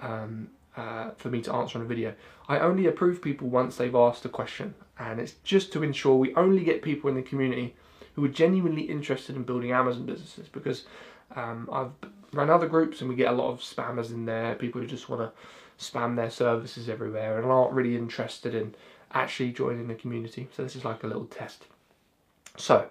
Um, 0.00 0.50
uh, 0.78 1.10
for 1.16 1.28
me 1.28 1.42
to 1.42 1.52
answer 1.52 1.76
on 1.76 1.84
a 1.84 1.88
video. 1.88 2.14
I 2.48 2.60
only 2.60 2.86
approve 2.86 3.20
people 3.20 3.48
once 3.48 3.74
they've 3.74 3.94
asked 3.94 4.24
a 4.24 4.28
question, 4.28 4.74
and 4.96 5.18
it's 5.18 5.34
just 5.42 5.72
to 5.72 5.82
ensure 5.82 6.14
we 6.14 6.32
only 6.36 6.62
get 6.62 6.82
people 6.82 7.10
in 7.10 7.16
the 7.16 7.22
community 7.22 7.74
who 8.14 8.24
are 8.24 8.28
genuinely 8.28 8.82
interested 8.82 9.34
in 9.34 9.42
building 9.42 9.72
Amazon 9.72 10.06
businesses 10.06 10.48
because 10.48 10.84
um, 11.34 11.68
I've 11.72 11.90
run 12.32 12.48
other 12.48 12.68
groups 12.68 13.00
and 13.00 13.10
we 13.10 13.16
get 13.16 13.32
a 13.32 13.36
lot 13.36 13.50
of 13.50 13.60
spammers 13.60 14.10
in 14.10 14.24
there, 14.24 14.54
people 14.54 14.80
who 14.80 14.86
just 14.86 15.08
want 15.08 15.22
to 15.22 15.32
spam 15.78 16.16
their 16.16 16.30
services 16.30 16.88
everywhere 16.88 17.38
and 17.38 17.50
aren't 17.50 17.72
really 17.72 17.96
interested 17.96 18.54
in 18.54 18.74
actually 19.12 19.52
joining 19.52 19.88
the 19.88 19.94
community. 19.94 20.48
So 20.54 20.62
this 20.62 20.76
is 20.76 20.84
like 20.84 21.02
a 21.04 21.06
little 21.06 21.26
test. 21.26 21.64
So, 22.56 22.88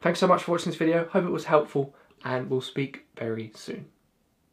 thanks 0.00 0.20
so 0.20 0.26
much 0.26 0.44
for 0.44 0.52
watching 0.52 0.70
this 0.70 0.78
video. 0.78 1.06
Hope 1.06 1.24
it 1.24 1.30
was 1.30 1.44
helpful 1.44 1.94
and 2.24 2.48
we'll 2.48 2.60
speak 2.60 3.06
very 3.16 3.50
soon. 3.54 3.86